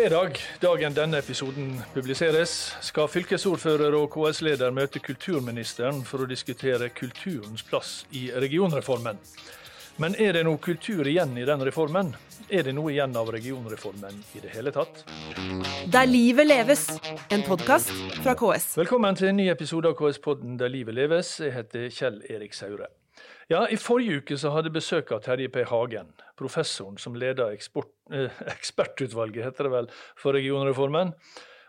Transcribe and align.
fredag, 0.00 0.38
dagen 0.60 0.94
denne 0.96 1.18
episoden 1.20 1.74
publiseres, 1.92 2.52
skal 2.80 3.08
fylkesordfører 3.10 3.92
og 3.98 4.06
KS-leder 4.14 4.72
møte 4.72 5.02
kulturministeren 5.04 5.98
for 6.08 6.24
å 6.24 6.28
diskutere 6.30 6.88
kulturens 6.96 7.60
plass 7.68 7.90
i 8.16 8.30
regionreformen. 8.32 9.20
Men 10.00 10.16
er 10.16 10.38
det 10.38 10.46
noe 10.48 10.56
kultur 10.62 11.04
igjen 11.10 11.34
i 11.36 11.44
den 11.44 11.64
reformen? 11.68 12.14
Er 12.48 12.64
det 12.64 12.72
noe 12.78 12.94
igjen 12.94 13.12
av 13.20 13.28
regionreformen 13.34 14.22
i 14.38 14.40
det 14.40 14.54
hele 14.54 14.72
tatt? 14.72 15.02
Der 15.92 16.08
livet 16.08 16.48
leves, 16.48 16.86
en 17.28 17.44
podkast 17.44 17.92
fra 18.22 18.32
KS. 18.40 18.70
Velkommen 18.80 19.20
til 19.20 19.34
en 19.34 19.40
ny 19.42 19.50
episode 19.52 19.92
av 19.92 20.00
KS-podden 20.00 20.56
Der 20.62 20.72
livet 20.72 20.96
leves. 20.96 21.36
Jeg 21.44 21.52
heter 21.58 21.90
Kjell 21.92 22.22
Erik 22.30 22.56
Saure. 22.56 22.88
Ja, 23.50 23.64
I 23.68 23.74
forrige 23.82 24.20
uke 24.20 24.36
så 24.38 24.52
hadde 24.54 24.70
besøk 24.70 25.08
av 25.10 25.24
Terje 25.24 25.50
P. 25.50 25.64
Hagen, 25.66 26.12
professoren 26.38 27.00
som 27.02 27.16
leder 27.18 27.50
eksport, 27.50 27.88
eh, 28.14 28.36
ekspertutvalget 28.54 29.42
heter 29.42 29.66
det 29.66 29.72
vel, 29.72 29.88
for 30.14 30.38
regionreformen. 30.38 31.10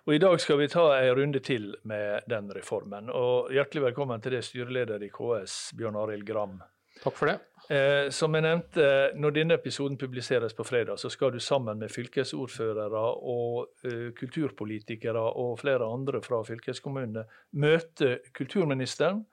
Og 0.05 0.13
I 0.13 0.19
dag 0.21 0.37
skal 0.43 0.59
vi 0.59 0.67
ta 0.69 0.83
en 0.99 1.15
runde 1.17 1.41
til 1.41 1.71
med 1.89 2.27
den 2.29 2.53
reformen. 2.53 3.09
Og 3.09 3.49
Hjertelig 3.53 3.87
velkommen 3.87 4.21
til 4.21 4.37
det 4.37 4.43
styreleder 4.45 5.01
i 5.01 5.09
KS, 5.09 5.71
Bjørn 5.77 5.97
Arild 6.03 6.29
Gram. 6.29 6.59
Takk 7.01 7.17
for 7.17 7.31
det. 7.31 7.37
Eh, 7.73 8.13
som 8.13 8.37
jeg 8.37 8.45
nevnte, 8.45 8.85
Når 9.17 9.37
denne 9.39 9.57
episoden 9.57 9.97
publiseres 9.97 10.53
på 10.53 10.63
fredag, 10.63 11.01
så 11.01 11.09
skal 11.09 11.33
du 11.33 11.39
sammen 11.39 11.79
med 11.79 11.89
fylkesordførere 11.89 13.05
og 13.25 13.73
eh, 13.89 14.13
kulturpolitikere 14.13 15.33
og 15.33 15.57
flere 15.59 15.89
andre 15.89 16.21
fra 16.21 16.43
fylkeskommunene 16.45 17.25
møte 17.57 18.19
kulturministeren 18.37 19.25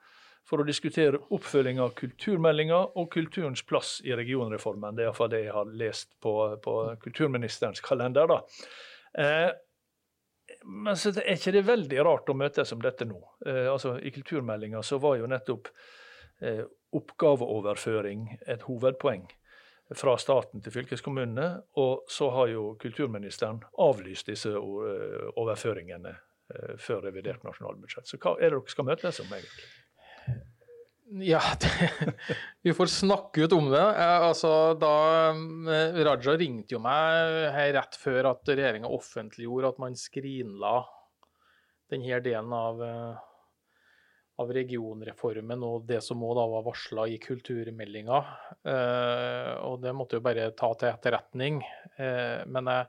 for 0.47 0.61
å 0.61 0.67
diskutere 0.67 1.19
oppfølging 1.35 1.79
av 1.83 1.93
kulturmeldinga 1.97 2.79
og 2.97 3.09
kulturens 3.13 3.61
plass 3.67 3.99
i 4.05 4.15
regionreformen. 4.17 4.95
Det 4.97 5.05
er 5.05 5.09
iallfall 5.11 5.31
det 5.33 5.43
jeg 5.43 5.55
har 5.55 5.73
lest 5.81 6.13
på, 6.23 6.35
på 6.63 6.75
kulturministerens 7.03 7.83
kalender. 7.85 8.29
da. 8.29 8.39
Eh, 9.23 9.49
men 10.65 10.97
så 10.97 11.13
er 11.21 11.35
ikke 11.35 11.53
det 11.53 11.65
veldig 11.67 12.03
rart 12.05 12.29
å 12.29 12.37
møtes 12.37 12.71
som 12.71 12.81
dette 12.81 13.05
nå. 13.07 13.19
Eh, 13.45 13.67
altså, 13.71 13.97
I 14.01 14.13
kulturmeldinga 14.15 14.81
så 14.85 14.97
var 15.01 15.19
jo 15.19 15.29
nettopp 15.29 15.69
eh, 16.41 16.63
oppgaveoverføring 16.97 18.25
et 18.49 18.65
hovedpoeng 18.65 19.27
fra 19.95 20.15
staten 20.21 20.61
til 20.61 20.73
fylkeskommunene. 20.73 21.49
Og 21.81 22.09
så 22.11 22.29
har 22.35 22.49
jo 22.53 22.73
kulturministeren 22.81 23.61
avlyst 23.81 24.31
disse 24.31 24.53
eh, 24.53 25.29
overføringene 25.39 26.15
eh, 26.15 26.73
før 26.81 27.05
revidert 27.09 27.45
nasjonalbudsjett. 27.47 28.09
Så 28.09 28.21
hva 28.21 28.35
er 28.37 28.49
det 28.49 28.59
dere 28.59 28.75
skal 28.75 28.89
møtes 28.89 29.21
om, 29.23 29.31
egentlig? 29.33 29.69
Ja, 31.11 31.41
det, 31.61 31.91
vi 32.61 32.73
får 32.73 32.85
snakke 32.85 33.41
ut 33.41 33.53
om 33.53 33.69
det. 33.71 33.81
Eh, 33.81 34.21
altså, 34.27 34.73
da 34.77 34.93
eh, 35.73 35.97
Raja 36.05 36.35
ringte 36.37 36.75
jo 36.75 36.81
meg 36.83 37.47
her 37.55 37.71
rett 37.79 37.95
før 37.97 38.29
at 38.35 38.51
regjeringa 38.51 38.91
offentliggjorde 38.93 39.71
at 39.73 39.79
man 39.81 39.97
skrinla 39.97 40.75
denne 41.89 42.19
delen 42.21 42.53
av, 42.53 42.83
eh, 42.85 43.23
av 44.43 44.53
regionreformen 44.53 45.65
og 45.65 45.87
det 45.89 46.03
som 46.05 46.21
òg 46.27 46.37
var 46.37 46.67
varsla 46.67 47.07
i 47.09 47.17
kulturmeldinga. 47.23 48.19
Og 49.65 49.81
det 49.81 49.91
måtte 49.97 50.19
jo 50.19 50.23
bare 50.23 50.45
ta 50.55 50.69
til 50.79 50.93
etterretning. 50.93 51.57
Men 51.97 52.69
jeg, 52.71 52.85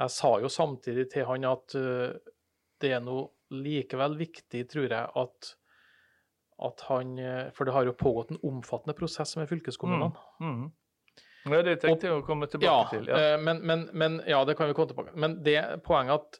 jeg 0.00 0.14
sa 0.16 0.32
jo 0.42 0.50
samtidig 0.50 1.04
til 1.12 1.28
han 1.28 1.46
at 1.46 1.76
det 1.76 2.90
er 2.90 3.04
noe 3.04 3.28
likevel 3.54 4.18
viktig, 4.18 4.64
tror 4.72 4.88
jeg, 4.88 5.12
at 5.22 5.52
at 6.64 6.86
han 6.88 7.18
eh, 7.18 7.50
For 7.56 7.68
det 7.68 7.74
har 7.76 7.88
jo 7.88 7.96
pågått 7.98 8.32
en 8.34 8.40
omfattende 8.46 8.96
prosess 8.98 9.36
med 9.38 9.50
fylkeskommunene. 9.50 10.12
Mm. 10.40 10.56
Mm. 10.56 10.72
Ja, 11.44 11.60
det 11.64 11.76
tenkte 11.82 12.08
jeg 12.08 12.22
å 12.22 12.24
komme 12.24 12.48
tilbake 12.48 12.70
ja, 12.72 12.88
til. 12.92 13.10
Ja. 13.10 13.20
Eh, 13.34 13.36
men, 13.40 13.60
men, 13.68 13.88
men, 13.92 14.18
ja, 14.28 14.40
det 14.48 14.56
kan 14.56 14.70
vi 14.70 14.76
komme 14.76 14.92
tilbake 14.94 15.12
Men 15.20 15.36
det 15.44 15.58
poenget 15.84 16.16
at, 16.16 16.38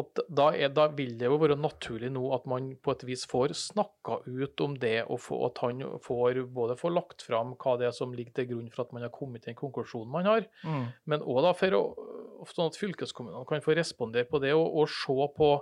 at 0.00 0.22
da, 0.26 0.48
er, 0.50 0.72
da, 0.74 0.88
vil 0.96 1.14
det 1.20 1.28
jo 1.30 1.38
være 1.38 1.58
naturlig 1.60 2.10
nå 2.14 2.24
at 2.34 2.48
man 2.50 2.72
på 2.82 2.94
et 2.96 3.04
vis 3.06 3.22
får 3.30 3.54
snakka 3.58 4.20
ut 4.26 4.64
om 4.64 4.74
det, 4.82 4.96
og 5.06 5.22
få, 5.22 5.38
at 5.50 5.62
han 5.62 5.84
får 6.02 6.42
både 6.54 6.78
får 6.80 6.96
lagt 6.96 7.26
fram 7.26 7.54
hva 7.60 7.76
det 7.78 7.90
er 7.90 7.94
som 7.96 8.14
ligger 8.16 8.40
til 8.40 8.50
grunn 8.54 8.72
for 8.74 8.86
at 8.86 8.96
man 8.96 9.06
har 9.06 9.14
kommet 9.14 9.44
til 9.44 9.52
den 9.52 9.60
konklusjonen 9.60 10.10
man 10.14 10.30
har, 10.30 10.48
mm. 10.66 10.86
men 11.10 11.26
òg 11.26 11.50
for 11.58 11.78
å, 11.78 11.84
sånn 12.50 12.70
at 12.72 12.78
fylkeskommunene 12.80 13.46
kan 13.48 13.62
få 13.64 13.76
respondere 13.78 14.26
på 14.30 14.42
det 14.42 14.54
og, 14.56 14.66
og 14.66 14.90
se 14.90 15.30
på 15.36 15.54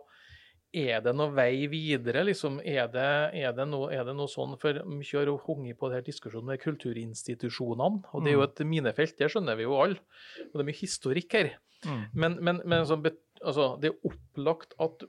er 0.76 1.00
det 1.04 1.14
noe 1.16 1.32
vei 1.32 1.66
videre? 1.70 2.24
Liksom? 2.28 2.58
Er, 2.60 2.88
det, 2.92 3.06
er, 3.40 3.54
det 3.56 3.66
noe, 3.70 3.88
er, 3.94 4.04
det, 4.04 4.14
noe, 4.18 4.28
sånn 4.30 4.56
For 4.60 4.82
mye 4.88 5.20
har 5.20 5.30
hunget 5.46 5.78
på 5.80 5.88
denne 5.92 6.04
diskusjonen 6.06 6.52
med 6.52 6.62
kulturinstitusjonene. 6.62 8.02
Og 8.12 8.24
det 8.24 8.32
er 8.32 8.36
jo 8.36 8.42
mm. 8.44 8.50
et 8.50 8.66
minefelt, 8.74 9.16
det 9.20 9.30
skjønner 9.32 9.58
vi 9.58 9.68
jo 9.68 9.78
alle. 9.80 10.02
Og 10.48 10.58
det 10.58 10.64
er 10.64 10.70
mye 10.70 10.82
historikk 10.82 11.38
her. 11.38 11.54
Mm. 11.86 12.02
Men, 12.12 12.36
men, 12.44 12.60
men 12.68 12.84
så, 12.88 12.98
altså, 13.40 13.70
det 13.80 13.92
er 13.92 14.10
opplagt 14.10 14.76
at 14.82 15.06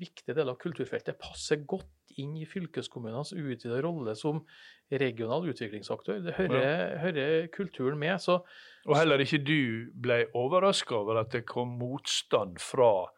viktige 0.00 0.34
deler 0.34 0.54
av 0.54 0.60
kulturfeltet 0.60 1.18
passer 1.20 1.62
godt 1.68 1.88
inn 2.18 2.34
i 2.40 2.46
fylkeskommunenes 2.48 3.32
utvidede 3.36 3.80
rolle 3.84 4.16
som 4.18 4.42
regional 4.90 5.46
utviklingsaktør. 5.48 6.20
Det 6.24 6.34
hører, 6.36 6.60
ja. 6.64 6.98
hører 7.04 7.48
kulturen 7.54 8.00
med. 8.00 8.18
Så, 8.20 8.40
og 8.88 8.98
heller 8.98 9.22
ikke 9.22 9.40
du 9.44 9.92
ble 9.94 10.24
overraska 10.36 10.98
over 10.98 11.22
at 11.22 11.32
det 11.36 11.44
kom 11.48 11.76
motstand 11.80 12.58
fra 12.62 13.08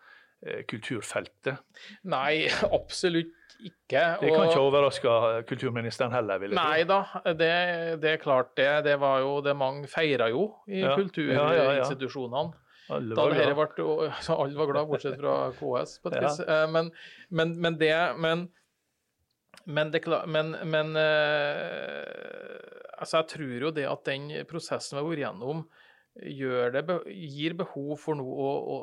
kulturfeltet? 0.68 1.62
Nei, 2.10 2.48
absolutt 2.78 3.34
ikke. 3.62 4.02
Det 4.20 4.30
kan 4.32 4.48
ikke 4.48 4.62
overraske 4.62 5.12
kulturministeren 5.48 6.14
heller? 6.14 6.40
vil 6.42 6.54
jeg 6.54 6.58
Nei 6.58 6.86
da, 6.88 7.02
det, 7.28 7.52
det, 8.02 8.16
er 8.16 8.22
klart 8.22 8.56
det. 8.58 8.70
Det 8.88 8.96
var 9.00 9.20
jo 9.22 9.36
det 9.44 9.54
mange 9.58 9.90
feira 9.90 10.28
jo 10.32 10.48
i 10.66 10.82
ja. 10.82 10.96
kulturinstitusjonene. 10.98 12.58
Alle 12.92 13.16
var, 13.16 13.30
glad. 13.32 13.54
ble, 13.56 13.84
alle 14.42 14.58
var 14.58 14.72
glad, 14.72 14.88
bortsett 14.90 15.20
fra 15.20 15.36
KS, 15.58 15.94
på 16.02 16.10
et 16.10 16.18
vis. 16.24 16.40
Eh, 16.42 16.66
men, 16.74 16.90
men, 17.30 17.54
men, 17.62 17.78
det 17.80 17.94
Men, 18.18 18.48
men, 19.64 19.92
det, 19.94 20.02
men, 20.26 20.56
men 20.66 20.96
uh, 20.98 22.02
altså 22.98 23.22
jeg 23.22 23.30
tror 23.36 23.66
jo 23.68 23.70
det 23.70 23.86
at 23.86 24.04
den 24.08 24.28
prosessen 24.50 24.98
vi 24.98 25.00
har 25.00 25.08
vært 25.08 25.24
gjennom, 25.26 25.64
det, 26.12 26.82
gir 27.14 27.54
behov 27.56 27.94
for 28.02 28.18
noe 28.18 28.34
å, 28.50 28.50
å 28.74 28.76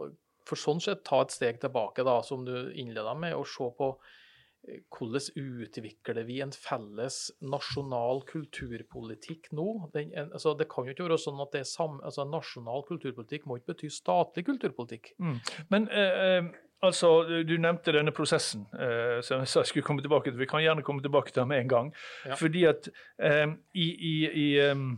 for 0.47 0.59
sånn 0.59 0.81
sett 0.83 1.03
ta 1.07 1.23
et 1.23 1.35
steg 1.35 1.59
tilbake, 1.61 2.05
da, 2.07 2.19
som 2.25 2.45
du 2.47 2.71
innleda 2.71 3.15
med, 3.17 3.35
og 3.37 3.47
se 3.49 3.67
på 3.77 3.89
eh, 4.67 4.81
hvordan 4.95 5.65
utvikler 5.65 6.23
vi 6.27 6.39
en 6.45 6.53
felles 6.55 7.19
nasjonal 7.41 8.23
kulturpolitikk 8.29 9.51
nå? 9.57 9.67
Den, 9.95 10.15
altså, 10.27 10.55
det 10.59 10.69
kan 10.71 10.87
jo 10.87 10.95
ikke 10.95 11.09
være 11.09 11.19
sånn 11.21 11.43
at 11.43 11.53
det 11.55 11.65
er 11.65 11.69
sam, 11.69 11.99
altså, 12.05 12.27
nasjonal 12.29 12.87
kulturpolitikk 12.89 13.45
må 13.49 13.59
ikke 13.59 13.75
bety 13.75 13.91
statlig 13.93 14.47
kulturpolitikk. 14.49 15.13
Mm. 15.19 15.37
Men 15.73 15.91
eh, 15.91 16.25
eh 16.39 16.65
altså, 16.85 17.09
du 17.43 17.57
nevnte 17.59 17.91
denne 17.91 18.13
prosessen 18.15 18.61
eh, 18.71 19.19
som 19.25 19.41
jeg 19.41 19.51
sa 19.51 19.63
jeg 19.63 19.71
skulle 19.73 19.87
komme 19.87 20.03
tilbake 20.05 20.31
til. 20.31 20.39
Vi 20.39 20.47
kan 20.47 20.63
gjerne 20.63 20.85
komme 20.87 21.03
tilbake 21.03 21.33
til 21.33 21.41
den 21.41 21.49
med 21.51 21.65
en 21.65 21.71
gang. 21.73 21.89
Ja. 22.23 22.37
Fordi 22.39 22.63
at 22.69 22.87
eh, 23.19 23.47
i, 23.75 23.87
i, 24.11 24.15
i 24.31 24.49
um 24.71 24.93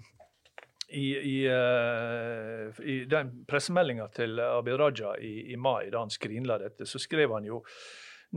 i, 0.92 1.08
i, 1.18 1.38
uh, 1.48 2.80
i 2.84 3.02
den 3.10 3.34
pressemeldinga 3.48 4.08
til 4.16 4.40
Abid 4.44 4.80
Raja 4.80 5.16
i, 5.20 5.52
i, 5.54 5.58
mai, 5.58 5.90
da 5.92 6.04
han 6.04 6.14
skrinla 6.14 6.60
dette, 6.62 6.88
så 6.90 7.00
skrev 7.02 7.34
han 7.36 7.48
jo 7.48 7.62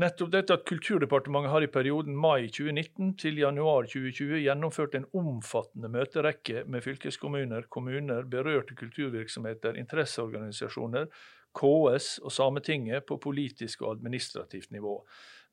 nettopp 0.00 0.32
dette 0.32 0.56
at 0.56 0.64
Kulturdepartementet 0.66 1.52
har 1.52 1.66
i 1.66 1.70
perioden 1.70 2.16
mai 2.18 2.48
2019 2.48 3.14
til 3.20 3.38
januar 3.42 3.86
2020 3.90 4.42
gjennomført 4.42 4.96
en 4.98 5.06
omfattende 5.14 5.90
møterekke 5.92 6.64
med 6.66 6.82
fylkeskommuner, 6.86 7.68
kommuner, 7.70 8.26
berørte 8.26 8.74
kulturvirksomheter, 8.78 9.78
interesseorganisasjoner, 9.78 11.08
KS 11.54 12.18
og 12.24 12.34
Sametinget 12.34 13.06
på 13.06 13.20
politisk 13.22 13.84
og 13.84 13.96
administrativt 13.96 14.72
nivå. 14.74 14.98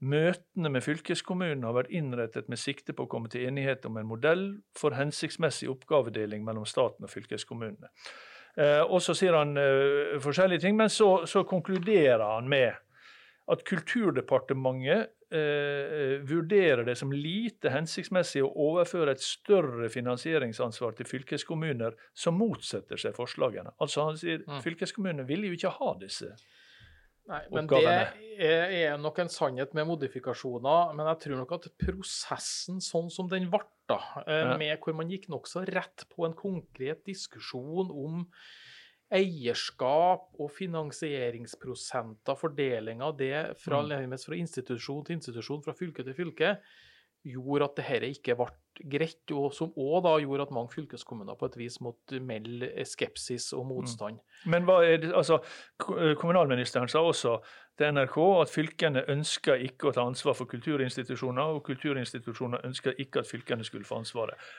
Møtene 0.02 0.72
med 0.74 0.82
fylkeskommunen 0.82 1.62
har 1.68 1.76
vært 1.78 1.92
innrettet 1.94 2.48
med 2.50 2.58
sikte 2.58 2.94
på 2.98 3.06
å 3.06 3.10
komme 3.10 3.30
til 3.30 3.46
enighet 3.46 3.86
om 3.86 4.00
en 4.02 4.10
modell 4.10 4.46
for 4.78 4.98
hensiktsmessig 4.98 5.70
oppgavedeling 5.70 6.42
mellom 6.46 6.66
staten 6.66 7.06
og 7.06 7.12
fylkeskommunene. 7.14 7.92
Eh, 8.58 8.82
og 8.82 8.98
så 9.06 9.14
sier 9.16 9.38
han 9.38 9.54
eh, 9.62 10.18
forskjellige 10.24 10.66
ting, 10.66 10.78
men 10.80 10.90
så, 10.90 11.22
så, 11.30 11.46
konkluderer 11.48 12.24
han 12.26 12.50
med 12.50 12.74
at 13.52 13.62
Kulturdepartementet 13.68 15.12
eh, 15.38 16.18
vurderer 16.26 16.82
det 16.88 16.98
som 16.98 17.14
lite 17.14 17.72
hensiktsmessig 17.72 18.42
å 18.42 18.52
overføre 18.72 19.14
et 19.14 19.24
større 19.24 19.90
finansieringsansvar 19.94 20.98
til 20.98 21.10
fylkeskommuner 21.10 21.94
som 22.18 22.42
motsetter 22.42 23.00
seg 23.02 23.14
forslagene. 23.18 23.76
Altså 23.78 24.10
han 24.10 24.20
sier 24.20 24.42
mm. 24.48 24.60
Fylkeskommunene 24.66 25.28
ville 25.30 25.52
jo 25.52 25.60
ikke 25.60 25.76
ha 25.78 25.94
disse 26.02 26.34
Nei, 27.32 27.42
men 27.54 27.68
oppgavene. 27.68 28.08
Det 28.36 28.48
er, 28.48 28.74
er, 28.76 28.96
nok 29.00 29.22
en 29.24 29.32
sannhet 29.32 29.76
med 29.78 29.88
modifikasjoner. 29.88 30.96
Men 30.98 31.08
jeg 31.14 31.22
tror 31.26 31.40
nok 31.42 31.54
at 31.58 31.70
prosessen 31.80 32.82
sånn 32.84 33.12
som 33.14 33.30
den 33.32 33.48
ble, 33.52 33.64
da, 33.90 34.00
eh, 34.26 34.44
ja. 34.44 34.58
med 34.60 34.84
hvor 34.84 34.98
man 34.98 35.12
gikk 35.12 35.30
nokså 35.32 35.66
rett 35.70 36.06
på 36.12 36.28
en 36.28 36.36
konkret 36.38 37.06
diskusjon 37.08 37.92
om 37.92 38.26
eierskap 39.12 40.30
og 40.40 40.52
finansieringsprosenter, 40.56 42.38
fordeling 42.40 43.02
av 43.04 43.18
det 43.20 43.36
fra, 43.60 43.82
mm. 43.84 44.16
fra 44.24 44.38
institusjon 44.40 45.04
til 45.08 45.20
institusjon, 45.20 45.64
fra 45.66 45.76
fylke 45.76 46.06
til 46.08 46.16
fylke, 46.16 46.54
gjorde 47.28 47.68
at 47.68 47.78
dette 47.78 48.10
ikke 48.16 48.36
ble 48.40 48.48
greit, 48.92 49.34
og 49.36 49.52
som 49.54 49.74
òg 49.78 50.04
da 50.06 50.14
gjorde 50.24 50.48
at 50.48 50.54
mange 50.56 50.74
fylkeskommuner 50.74 51.38
på 51.38 51.50
et 51.52 51.58
vis 51.60 51.78
måtte 51.84 52.22
melde 52.24 52.72
skepsis 52.88 53.52
og 53.58 53.68
motstand. 53.70 54.22
Mm. 54.46 54.56
Men 54.56 54.70
det, 55.04 55.12
altså, 55.14 55.42
kommunalministeren 55.78 56.90
sa 56.90 57.04
også 57.06 57.38
til 57.78 57.94
NRK 57.94 58.18
at 58.42 58.54
fylkene 58.54 59.06
ønsker 59.12 59.62
ikke 59.68 59.90
å 59.90 59.96
ta 59.96 60.06
ansvar 60.06 60.38
for 60.38 60.50
kulturinstitusjoner, 60.50 61.58
og 61.58 61.64
kulturinstitusjoner 61.68 62.66
ønsker 62.68 62.98
ikke 62.98 63.22
at 63.22 63.30
fylkene 63.30 63.68
skulle 63.68 63.86
få 63.88 64.02
ansvaret. 64.02 64.50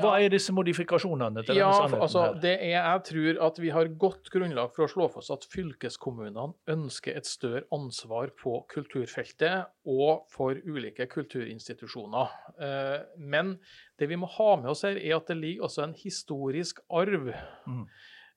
Hva 0.00 0.14
er 0.22 0.32
disse 0.32 0.52
modifikasjonene 0.56 1.42
til 1.44 1.58
ja, 1.58 1.68
denne 1.68 1.76
sannheten? 1.76 2.04
Altså, 2.06 2.22
det 2.40 2.52
er, 2.56 2.70
jeg 2.78 3.02
tror 3.10 3.40
at 3.46 3.58
vi 3.60 3.72
har 3.74 3.90
godt 4.00 4.30
grunnlag 4.32 4.70
for 4.72 4.86
å 4.86 4.90
slå 4.90 5.08
fast 5.12 5.32
at 5.34 5.44
fylkeskommunene 5.52 6.54
ønsker 6.72 7.18
et 7.18 7.28
større 7.28 7.66
ansvar 7.76 8.32
på 8.40 8.54
kulturfeltet 8.72 9.68
og 9.90 10.24
for 10.32 10.56
ulike 10.64 11.04
kulturinstitusjoner. 11.12 12.32
Eh, 12.56 12.96
men 13.20 13.58
det 14.00 14.08
vi 14.08 14.20
må 14.20 14.30
ha 14.38 14.54
med 14.62 14.72
oss 14.72 14.86
her, 14.88 14.96
er 14.96 15.18
at 15.18 15.28
det 15.28 15.36
ligger 15.42 15.68
også 15.68 15.84
en 15.84 15.96
historisk 15.98 16.80
arv. 16.88 17.28
Mm. 17.68 17.84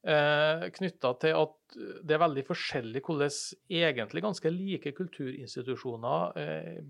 Eh, 0.04 0.68
Knytta 0.76 1.14
til 1.24 1.38
at 1.40 1.78
det 2.04 2.18
er 2.18 2.26
veldig 2.26 2.44
forskjellig 2.50 3.02
hvordan 3.06 3.32
egentlig 3.72 4.26
ganske 4.26 4.52
like 4.52 4.92
kulturinstitusjoner 4.98 6.40
eh, 6.42 6.82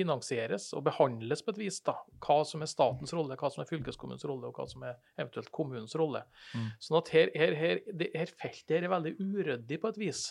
finansieres 0.00 0.70
og 0.76 0.84
behandles 0.88 1.44
på 1.44 1.54
et 1.54 1.62
vis. 1.66 1.80
da, 1.86 1.98
Hva 2.24 2.40
som 2.48 2.64
er 2.64 2.72
statens 2.72 3.14
rolle, 3.16 3.38
hva 3.38 3.52
som 3.52 3.64
er 3.64 3.70
fylkeskommunens 3.70 4.26
rolle, 4.28 4.50
og 4.50 4.58
hva 4.58 4.66
som 4.70 4.84
er 4.88 4.98
eventuelt 5.18 5.52
kommunens 5.54 5.96
rolle. 6.00 6.24
Mm. 6.56 6.68
Sånn 6.82 7.00
at 7.00 7.14
her, 7.14 7.32
her, 7.36 7.56
her, 7.60 7.86
det, 7.92 8.12
her 8.16 8.34
feltet 8.40 8.76
her 8.78 8.88
er 8.88 8.94
veldig 8.96 9.16
uryddig 9.20 9.80
på 9.82 9.94
et 9.94 10.04
vis. 10.08 10.28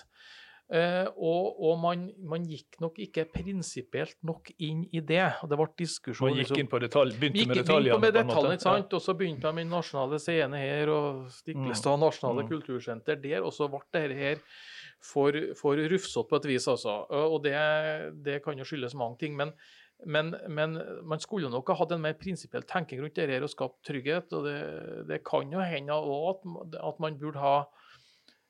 Uh, 0.69 1.07
og, 1.17 1.55
og 1.65 1.79
man, 1.81 2.01
man, 2.29 2.43
gikk 2.45 2.75
nok 2.77 2.99
ikke 3.01 3.23
prinsipielt 3.33 4.19
nok 4.21 4.51
inn 4.61 4.83
i 4.93 5.01
det. 5.01 5.23
og 5.41 5.49
det 5.49 5.57
ble 5.57 5.65
diskusjon. 5.81 6.29
Man 6.29 6.37
gikk 6.37 6.51
liksom 6.51 6.61
inn 6.61 6.69
på 6.69 6.81
detalj, 6.83 7.15
begynte 7.17 7.41
gikk, 7.41 7.49
med 7.49 7.61
detaljene? 7.63 8.01
Med 8.03 8.13
detaljene, 8.13 8.57
ikke 8.59 8.67
sant? 8.67 8.85
Ja. 8.85 8.99
Og 8.99 9.01
så 9.01 9.15
begynte 9.17 9.49
man 9.49 9.57
med 9.57 9.71
nasjonale 9.73 10.19
scene 10.21 10.61
her, 10.61 10.91
og 10.93 11.23
Stiklestad 11.33 11.97
mm. 11.97 12.03
nasjonale 12.05 12.45
mm. 12.45 12.51
kultursenter 12.53 13.17
der. 13.23 13.41
Og 13.41 13.55
så 13.55 13.65
ble 13.73 13.81
det 13.97 14.19
her 14.19 14.43
for, 15.03 15.35
for 15.57 15.79
rufsete 15.91 16.27
på 16.29 16.39
et 16.39 16.47
vis, 16.51 16.67
altså. 16.71 17.01
Og 17.09 17.43
det, 17.43 17.55
det, 18.25 18.41
kan 18.45 18.59
jo 18.59 18.67
skyldes 18.67 18.97
mange 18.99 19.19
ting. 19.21 19.35
Men, 19.39 19.53
men, 20.05 20.33
men 20.47 20.77
man 21.07 21.23
skulle 21.23 21.51
nok 21.51 21.71
ha 21.71 21.77
hatt 21.81 21.95
en 21.95 22.03
mer 22.03 22.17
prinsipiell 22.19 22.67
tenking 22.67 23.03
rundt 23.03 23.17
det 23.19 23.29
her 23.31 23.45
og 23.45 23.53
skapt 23.53 23.79
trygghet. 23.87 24.33
Og 24.35 24.47
det, 24.47 24.57
det 25.09 25.21
kan 25.27 25.51
jo 25.53 25.63
hende 25.63 25.95
òg 25.95 26.29
at, 26.33 26.79
at 26.91 26.99
man 27.03 27.19
burde 27.21 27.43
ha 27.43 27.55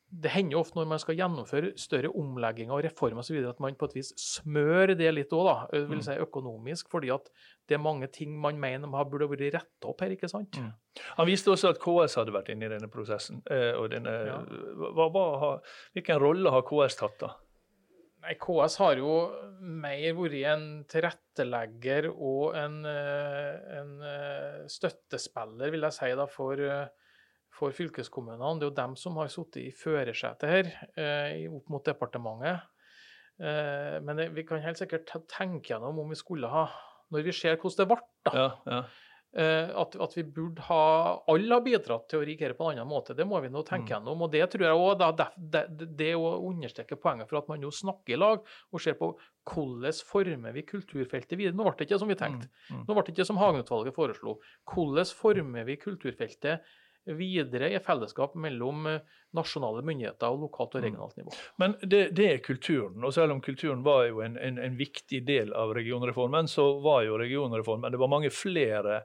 det 0.10 0.32
hender 0.34 0.56
jo 0.56 0.62
ofte 0.64 0.80
når 0.80 0.88
man 0.90 1.02
skal 1.02 1.18
gjennomføre 1.20 1.70
større 1.78 2.10
omlegginger 2.18 2.74
og 2.74 2.82
reformer 2.86 3.22
osv., 3.22 3.38
at 3.46 3.60
man 3.62 3.76
på 3.78 3.90
et 3.90 3.98
vis 4.00 4.10
smører 4.18 4.96
det 4.98 5.10
litt 5.14 5.34
òg, 5.36 5.46
da, 5.46 5.82
vil 5.86 6.00
mm. 6.00 6.06
si 6.08 6.16
økonomisk. 6.24 6.90
fordi 6.90 7.12
at 7.14 7.30
det 7.70 7.78
er 7.78 7.84
mange 7.84 8.10
ting 8.14 8.34
man 8.42 8.58
mener 8.60 8.90
man 8.90 9.10
burde 9.10 9.30
vært 9.30 9.54
retta 9.60 9.92
opp 9.92 10.02
her. 10.02 10.16
ikke 10.16 10.32
sant? 10.32 10.58
Mm. 10.58 10.72
Han 11.20 11.30
viste 11.30 11.54
også 11.54 11.76
at 11.76 11.82
KS 11.84 12.18
hadde 12.22 12.34
vært 12.34 12.50
inne 12.50 12.66
i 12.66 12.74
denne 12.74 12.90
prosessen. 12.90 13.44
Eh, 13.52 13.76
og 13.78 13.92
denne, 13.94 14.16
ja. 14.32 14.40
hva, 14.98 15.12
hva, 15.14 15.52
hvilken 15.94 16.22
rolle 16.24 16.56
har 16.56 16.66
KS 16.66 16.98
tatt 17.04 17.22
da? 17.22 17.32
Nei, 18.26 18.34
KS 18.42 18.80
har 18.82 19.00
jo 19.00 19.14
mer 19.62 20.18
vært 20.18 20.40
en 20.50 20.66
tilrettelegger 20.90 22.10
og 22.12 22.58
en, 22.58 22.82
eh, 22.90 23.78
en 23.78 23.94
eh, 24.02 24.66
støttespiller, 24.74 25.70
vil 25.70 25.86
jeg 25.86 26.00
si, 26.02 26.12
da, 26.18 26.26
for 26.28 26.66
for 27.60 27.76
fylkeskommunene. 27.76 28.56
Det 28.60 28.68
er 28.68 28.72
jo 28.72 28.78
dem 28.80 28.96
som 29.00 29.20
har 29.22 29.32
sittet 29.34 29.62
i 29.66 29.74
førersetet 29.76 30.54
her, 30.54 30.72
eh, 30.96 31.46
opp 31.52 31.70
mot 31.70 31.86
departementet. 31.86 32.64
Eh, 33.40 34.00
men 34.04 34.24
vi 34.36 34.44
kan 34.48 34.64
helt 34.64 34.80
sikkert 34.80 35.12
tenke 35.32 35.74
gjennom 35.74 36.00
om 36.02 36.10
vi 36.12 36.18
skulle 36.20 36.50
ha 36.52 36.68
Når 37.10 37.24
vi 37.26 37.32
ser 37.34 37.56
hvordan 37.58 37.78
det 37.80 37.86
ble, 37.90 38.04
da. 38.28 38.32
Ja, 38.36 38.50
ja. 38.70 38.82
Eh, 39.30 39.70
at, 39.78 39.94
at, 40.02 40.16
vi 40.18 40.24
burde 40.26 40.64
ha 40.66 41.22
Alle 41.30 41.54
har 41.54 41.62
bidratt 41.62 42.08
til 42.10 42.18
å 42.18 42.26
rigere 42.26 42.56
på 42.58 42.66
en 42.66 42.80
annen 42.80 42.90
måte. 42.90 43.14
Det 43.18 43.28
må 43.30 43.38
vi 43.44 43.52
nå 43.54 43.62
tenke 43.66 43.86
mm. 43.86 43.92
gjennom. 43.94 44.24
Og 44.26 44.32
det 44.34 44.42
tror 44.50 44.66
jeg 44.66 44.80
også, 44.80 44.96
da, 45.02 45.28
det, 45.38 45.64
det, 45.78 45.90
det 46.00 46.10
å 46.18 46.32
understreke 46.50 46.98
poenget 47.02 47.30
for 47.30 47.42
at 47.42 47.50
man 47.52 47.62
nå 47.62 47.70
snakker 47.74 48.16
i 48.16 48.20
lag 48.20 48.42
og 48.42 48.84
ser 48.84 48.98
på 48.98 49.12
hvordan 49.50 50.02
former 50.10 50.58
vi 50.58 50.66
kulturfeltet 50.70 51.38
videre. 51.38 51.58
Nå 51.58 51.68
ble 51.68 51.76
det 51.78 51.90
ikke 51.90 52.02
som 52.02 52.10
vi 52.10 52.18
tenkte. 52.18 52.50
Mm. 52.50 52.80
Mm. 52.80 52.84
Nå 52.88 52.98
ble 52.98 53.06
det 53.06 53.16
ikke 53.16 53.30
som 53.30 53.42
Hagen-utvalget 53.42 53.98
foreslo. 53.98 54.38
Hvordan 54.74 55.14
former 55.22 55.70
vi 55.70 55.78
kulturfeltet 55.82 56.78
videre 57.18 57.72
i 57.74 57.80
fellesskap 57.84 58.36
mellom 58.40 58.88
eh, 58.90 59.00
nasjonale 59.38 59.84
myndigheter 59.86 60.34
og 60.34 60.46
lokalt 60.46 60.76
og 60.76 60.82
mm. 60.82 60.86
regionalt 60.88 61.18
nivå. 61.20 61.38
Men 61.62 61.76
det, 61.82 62.04
det 62.18 62.28
er 62.34 62.44
kulturen. 62.46 63.02
Og 63.04 63.14
selv 63.16 63.36
om 63.36 63.42
kulturen 63.46 63.84
var 63.86 64.06
jo 64.10 64.22
en, 64.26 64.38
en, 64.38 64.60
en, 64.62 64.78
viktig 64.80 65.24
del 65.28 65.54
av 65.58 65.74
regionreformen, 65.78 66.50
så 66.52 66.72
var 66.84 67.04
jo 67.08 67.18
regionreformen 67.20 67.92
Det 67.92 68.02
var 68.02 68.12
mange 68.12 68.32
flere 68.34 69.02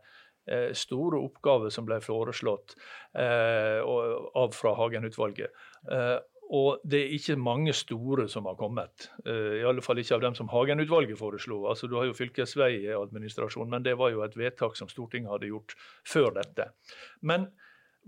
eh, 0.47 0.71
store 0.77 1.23
oppgaver 1.25 1.73
som 1.75 1.89
ble 1.89 2.01
foreslått 2.05 2.77
eh, 3.19 3.81
av 3.81 4.55
fra 4.57 4.77
Hagen-utvalget. 4.79 5.67
Eh, 5.91 6.21
og 6.53 6.83
det 6.85 7.01
er 7.01 7.13
ikke 7.17 7.37
mange 7.41 7.73
store 7.77 8.27
som 8.29 8.47
har 8.49 8.57
kommet. 8.59 9.09
Uh, 9.27 9.61
I 9.61 9.65
alle 9.67 9.83
fall 9.85 9.99
ikke 10.01 10.19
av 10.19 10.25
dem 10.27 10.37
som 10.37 10.51
Hagen-utvalget 10.53 11.19
foreslo. 11.19 11.63
Altså, 11.71 11.89
du 11.89 11.97
har 11.97 12.09
jo 12.09 12.17
fylkesveiadministrasjon, 12.19 13.71
men 13.71 13.85
det 13.87 13.97
var 13.99 14.13
jo 14.13 14.25
et 14.27 14.37
vedtak 14.37 14.77
som 14.77 14.91
Stortinget 14.91 15.33
hadde 15.33 15.51
gjort 15.51 15.77
før 16.07 16.35
dette. 16.37 16.69
Men 17.23 17.49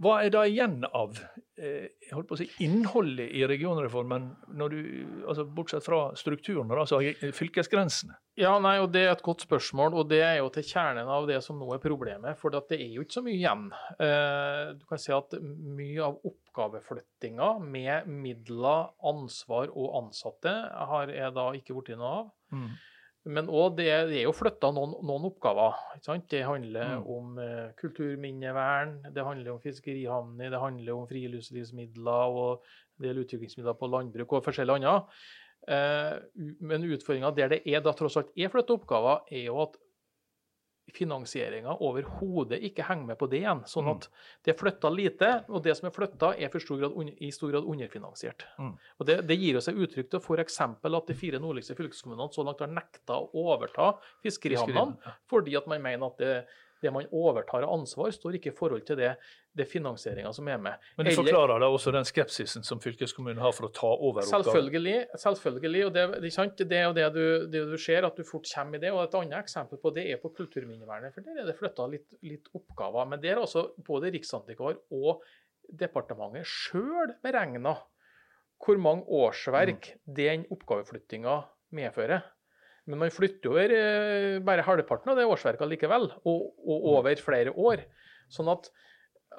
hva 0.02 0.18
er 0.24 0.32
da 0.34 0.42
igjen 0.48 0.82
av 0.90 1.16
eh, 1.56 1.88
jeg 2.04 2.12
holdt 2.12 2.28
på 2.28 2.36
å 2.36 2.38
si, 2.40 2.46
innholdet 2.64 3.30
i 3.32 3.44
regionreformen, 3.48 4.28
du, 4.72 4.78
altså 5.24 5.46
bortsett 5.56 5.84
fra 5.86 6.00
strukturen, 6.18 6.70
altså 6.72 7.00
fylkesgrensene? 7.36 8.18
Ja, 8.36 8.52
nei, 8.60 8.74
og 8.82 8.90
Det 8.92 9.06
er 9.06 9.14
et 9.14 9.24
godt 9.24 9.46
spørsmål, 9.46 9.96
og 9.96 10.10
det 10.10 10.20
er 10.20 10.34
jo 10.42 10.50
til 10.52 10.66
kjernen 10.68 11.08
av 11.08 11.24
det 11.30 11.38
som 11.44 11.56
nå 11.56 11.70
er 11.72 11.80
problemet. 11.80 12.36
For 12.36 12.52
det 12.52 12.76
er 12.76 12.90
jo 12.92 13.06
ikke 13.06 13.16
så 13.16 13.22
mye 13.24 13.38
igjen. 13.38 13.70
Eh, 13.96 14.74
du 14.76 14.84
kan 14.90 15.00
si 15.00 15.14
at 15.16 15.38
Mye 15.40 16.04
av 16.04 16.18
oppgaveflyttinga 16.28 17.54
med 17.64 18.10
midler, 18.12 18.92
ansvar 19.08 19.72
og 19.72 19.96
ansatte 20.02 20.52
har 20.92 21.12
jeg 21.14 21.32
da 21.36 21.48
ikke 21.56 21.78
blitt 21.78 21.96
noe 21.96 22.12
av. 22.20 22.28
Mm. 22.52 22.68
Men 23.26 23.48
òg 23.50 23.74
det, 23.80 23.88
det, 24.10 24.20
er 24.20 24.28
jo 24.28 24.34
flytta 24.36 24.70
noen, 24.74 24.92
noen, 25.06 25.24
oppgaver. 25.26 25.74
Det 26.30 26.42
handler 26.46 26.92
mm. 27.00 27.06
om 27.10 27.40
eh, 27.42 27.72
kulturminnevern, 27.80 29.00
det 29.14 29.24
handler 29.26 29.56
om 29.56 29.62
fiskerihavner, 29.64 30.52
det 30.52 30.60
handler 30.62 30.94
om 30.94 31.08
friluftslivsmidler 31.10 32.36
og 32.38 32.62
en 32.62 33.08
del 33.08 33.24
utviklingsmidler 33.24 33.76
på 33.80 33.90
landbruk 33.90 34.36
og 34.38 34.46
forskjellig 34.46 34.78
annet. 34.78 35.18
Eh, 35.66 36.12
men 36.62 36.86
utfordringa 36.86 37.32
der 37.34 37.56
det 37.56 37.60
er 37.66 37.82
da 37.82 37.96
tross 37.98 38.20
alt 38.20 38.30
er 38.38 38.52
flytta 38.52 38.78
oppgaver, 38.78 39.26
er 39.34 39.48
jo 39.48 39.58
at 39.64 39.74
finansieringa 40.94 41.74
overhodet 41.82 42.60
ikke 42.68 42.84
henger 42.86 43.10
med 43.10 43.18
på 43.18 43.28
det 43.30 43.40
igjen. 43.40 43.62
Sånn 43.68 43.88
at 43.90 44.06
det 44.46 44.52
er 44.52 44.58
flytta 44.60 44.90
lite, 44.92 45.30
og 45.50 45.64
det 45.64 45.74
som 45.78 45.88
er 45.88 45.94
flytta, 45.94 46.32
er 46.38 46.52
stor 46.62 46.80
grad, 46.80 47.10
i 47.18 47.30
stor 47.34 47.52
grad 47.52 47.66
underfinansiert. 47.66 48.46
Mm. 48.58 48.74
Og 48.98 49.08
Det, 49.08 49.18
det 49.26 49.38
gir 49.40 49.58
seg 49.64 49.80
uttrykk 49.82 50.12
til 50.12 50.22
f.eks. 50.22 50.60
at 50.62 51.10
de 51.10 51.18
fire 51.18 51.40
nordligste 51.42 51.76
fylkeskommunene 51.78 52.32
så 52.32 52.46
langt 52.46 52.62
har 52.62 52.70
nekta 52.70 53.18
å 53.18 53.46
overta 53.50 53.92
fiskerihavnene, 54.24 55.16
fordi 55.30 55.56
at 55.58 55.66
man 55.70 55.82
mener 55.82 56.06
at 56.06 56.22
det, 56.22 56.32
det 56.82 56.92
man 56.92 57.06
overtar 57.14 57.64
av 57.64 57.72
ansvar, 57.72 58.10
står 58.12 58.36
ikke 58.38 58.50
i 58.52 58.56
forhold 58.56 58.84
til 58.88 58.98
det, 59.00 59.12
det 59.56 59.66
finansieringa 59.70 60.32
som 60.36 60.48
er 60.52 60.58
med. 60.60 60.82
Men 60.98 61.08
du 61.08 61.12
forklarer 61.16 61.62
da 61.62 61.70
også 61.72 61.92
den 61.94 62.06
skepsisen 62.08 62.66
som 62.66 62.82
fylkeskommunen 62.82 63.40
har 63.42 63.54
for 63.56 63.68
å 63.68 63.72
ta 63.72 63.88
over 63.94 64.22
oppgaven? 64.24 64.44
Selvfølgelig. 64.50 64.96
selvfølgelig, 65.22 65.86
og 65.86 65.96
det, 65.96 66.04
det, 66.26 66.32
det, 66.60 66.78
er 66.78 66.84
jo 66.84 66.94
det 66.98 67.08
du, 67.16 67.24
det 67.54 67.64
du 67.72 67.76
ser, 67.80 68.06
at 68.08 68.20
du 68.20 68.26
fort 68.28 68.48
kommer 68.52 68.78
i 68.78 68.84
det. 68.84 68.92
og 68.92 69.02
Et 69.06 69.18
annet 69.22 69.40
eksempel 69.40 69.80
på 69.82 69.94
det 69.96 70.06
er 70.12 70.22
på 70.22 70.32
kulturminnevernet. 70.36 71.16
for 71.16 71.26
Der 71.26 71.42
er 71.42 71.48
det 71.48 71.56
flytta 71.58 71.88
litt, 71.96 72.08
litt, 72.26 72.52
oppgaver. 72.56 73.08
Men 73.08 73.24
der 73.24 73.36
er 73.36 73.44
altså 73.46 73.70
både 73.86 74.12
Riksantikvar 74.14 74.78
og 74.94 75.24
departementet 75.66 76.46
sjøl 76.46 77.16
beregna 77.24 77.78
hvor 78.62 78.78
mange 78.80 79.04
årsverk 79.12 79.90
mm. 79.92 80.14
den 80.16 80.46
oppgaveflyttinga 80.52 81.40
medfører. 81.76 82.24
Men 82.86 83.02
man 83.02 83.14
flytter 83.14 83.50
over 83.50 83.72
eh, 83.74 84.32
bare 84.46 84.64
halvparten 84.66 85.12
av 85.12 85.18
det 85.18 85.26
årsverket 85.26 85.70
likevel, 85.72 86.10
og, 86.22 86.42
og, 86.62 86.76
mm. 86.76 86.90
over 86.94 87.22
flere 87.22 87.54
år. 87.54 87.82
Sånn 88.32 88.50
at 88.52 88.70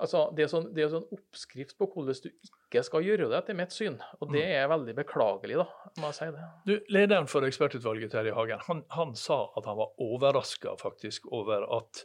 altså, 0.01 0.27
det, 0.35 0.45
er 0.45 0.51
sånn, 0.51 0.69
det 0.75 0.85
er 0.85 0.93
sånn 0.93 1.07
oppskrift 1.15 1.77
på 1.79 1.89
hvordan 1.91 2.21
du 2.23 2.29
ikke 2.31 2.83
skal 2.85 3.05
gjøre 3.05 3.29
det, 3.31 3.41
etter 3.41 3.57
mitt 3.57 3.75
syn. 3.75 3.99
Og 4.19 4.31
det 4.33 4.43
mm. 4.43 4.55
er 4.59 4.71
veldig 4.73 4.95
beklagelig, 4.97 5.59
da, 5.61 5.67
må 6.01 6.11
jeg 6.11 6.19
si 6.19 6.31
det. 6.35 6.47
Du, 6.67 6.73
Lederen 6.93 7.29
for 7.31 7.47
ekspertutvalget, 7.47 8.13
Terje 8.13 8.35
Hagen, 8.37 8.63
han, 8.67 8.83
han 8.95 9.15
sa 9.19 9.45
at 9.57 9.69
han 9.69 9.79
var 9.79 9.95
overraska 10.03 10.75
faktisk 10.81 11.29
over 11.35 11.67
at 11.79 12.03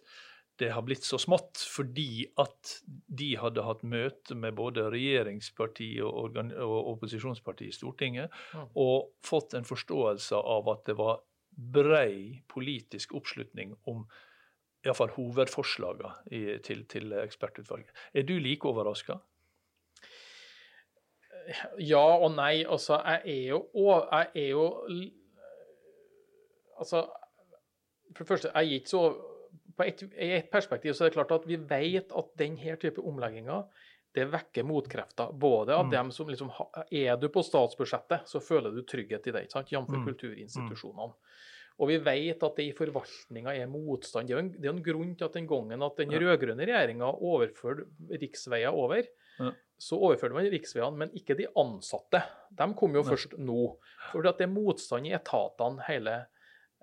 det 0.60 0.68
har 0.70 0.84
blitt 0.84 1.02
så 1.02 1.18
smått, 1.18 1.58
fordi 1.72 2.26
at 2.38 2.76
de 3.10 3.32
hadde 3.40 3.64
hatt 3.66 3.82
møte 3.88 4.36
med 4.38 4.54
både 4.54 4.84
regjeringsparti 4.92 5.88
og, 6.04 6.36
og 6.36 6.90
opposisjonsparti 6.92 7.70
i 7.70 7.74
Stortinget, 7.74 8.34
mm. 8.52 8.68
og 8.78 9.10
fått 9.26 9.56
en 9.58 9.66
forståelse 9.66 10.38
av 10.38 10.68
at 10.70 10.84
det 10.86 10.98
var 11.00 11.22
brei 11.56 12.42
politisk 12.48 13.14
oppslutning 13.14 13.74
om 13.86 14.04
iallfall 14.82 15.12
hovedforslagene 15.14 16.58
til, 16.66 16.84
til 16.90 17.12
ekspertutvalget. 17.22 17.90
Er 18.14 18.26
du 18.26 18.34
like 18.38 18.68
overraska? 18.68 19.20
Ja 21.78 22.02
og 22.02 22.32
nei. 22.36 22.64
Altså, 22.64 22.98
jeg 23.04 23.22
er 23.26 23.48
jo, 23.48 23.66
jeg 24.12 24.30
er 24.34 24.48
jo 24.48 24.66
Altså, 26.82 27.06
for 28.16 28.24
det 28.24 28.28
første, 28.28 28.48
jeg 28.54 28.66
er 28.66 28.74
ikke 28.74 28.88
så 28.90 29.02
på 29.76 29.82
et, 29.86 30.02
I 30.18 30.30
et 30.36 30.48
perspektiv 30.52 30.94
så 30.94 31.04
er 31.04 31.08
det 31.08 31.14
klart 31.14 31.30
at 31.30 31.48
vi 31.48 31.56
vet 31.70 32.12
at 32.18 32.24
denne 32.38 32.76
type 32.76 33.00
omlegginger 33.00 33.62
det 34.14 34.26
vekker 34.28 34.64
motkrefter. 34.68 35.32
Både 35.32 35.72
av 35.74 35.86
Mm. 35.86 35.90
dem 35.90 36.10
som 36.12 36.28
liksom 36.28 36.50
Er 36.92 37.16
du 37.16 37.28
på 37.28 37.42
statsbudsjettet, 37.42 38.26
så 38.28 38.40
føler 38.40 38.70
du 38.74 38.82
trygghet 38.82 39.26
i 39.26 39.32
det, 39.32 39.42
ikke 39.46 39.52
sant? 39.52 39.70
jf. 39.72 39.88
Mm. 39.88 40.04
kulturinstitusjonene. 40.06 41.14
Og 41.80 41.88
vi 41.88 41.96
vet 41.98 42.42
at 42.44 42.56
det 42.56 42.66
i 42.68 42.72
forvaltninga 42.76 43.54
er 43.56 43.66
motstand. 43.66 44.28
Det 44.28 44.34
er 44.36 44.38
en, 44.42 44.50
det 44.52 44.66
er 44.68 44.74
en 44.74 44.82
grunn 44.84 45.14
til 45.16 45.24
at 45.24 45.32
den 45.32 45.46
gangen 45.48 45.82
at 45.82 45.96
den 45.96 46.10
Ja. 46.12 46.18
rød-grønne 46.20 46.66
regjeringa 46.68 47.08
overførte 47.20 47.86
riksveier 48.10 48.70
over, 48.72 49.02
Ja. 49.40 49.52
så 49.80 49.96
overførte 49.98 50.34
man 50.34 50.44
riksveiene, 50.52 50.94
men 50.96 51.10
ikke 51.16 51.34
de 51.36 51.46
ansatte. 51.56 52.22
De 52.54 52.74
kom 52.74 52.92
jo 52.94 53.02
ja. 53.02 53.10
først 53.10 53.38
nå. 53.38 53.78
For 54.12 54.20
det 54.22 54.40
er 54.42 54.46
motstand 54.52 55.06
i 55.06 55.14
etatene 55.16 55.82
hele, 55.88 56.26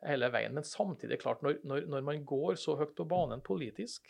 hele 0.03 0.29
veien. 0.31 0.53
Men 0.53 0.63
samtidig, 0.63 1.19
klart, 1.21 1.41
når, 1.43 1.59
når, 1.63 1.85
når 1.87 2.01
man 2.03 2.25
går 2.25 2.55
så 2.57 2.75
høyt 2.75 2.95
på 2.95 3.07
banen 3.07 3.41
politisk, 3.41 4.01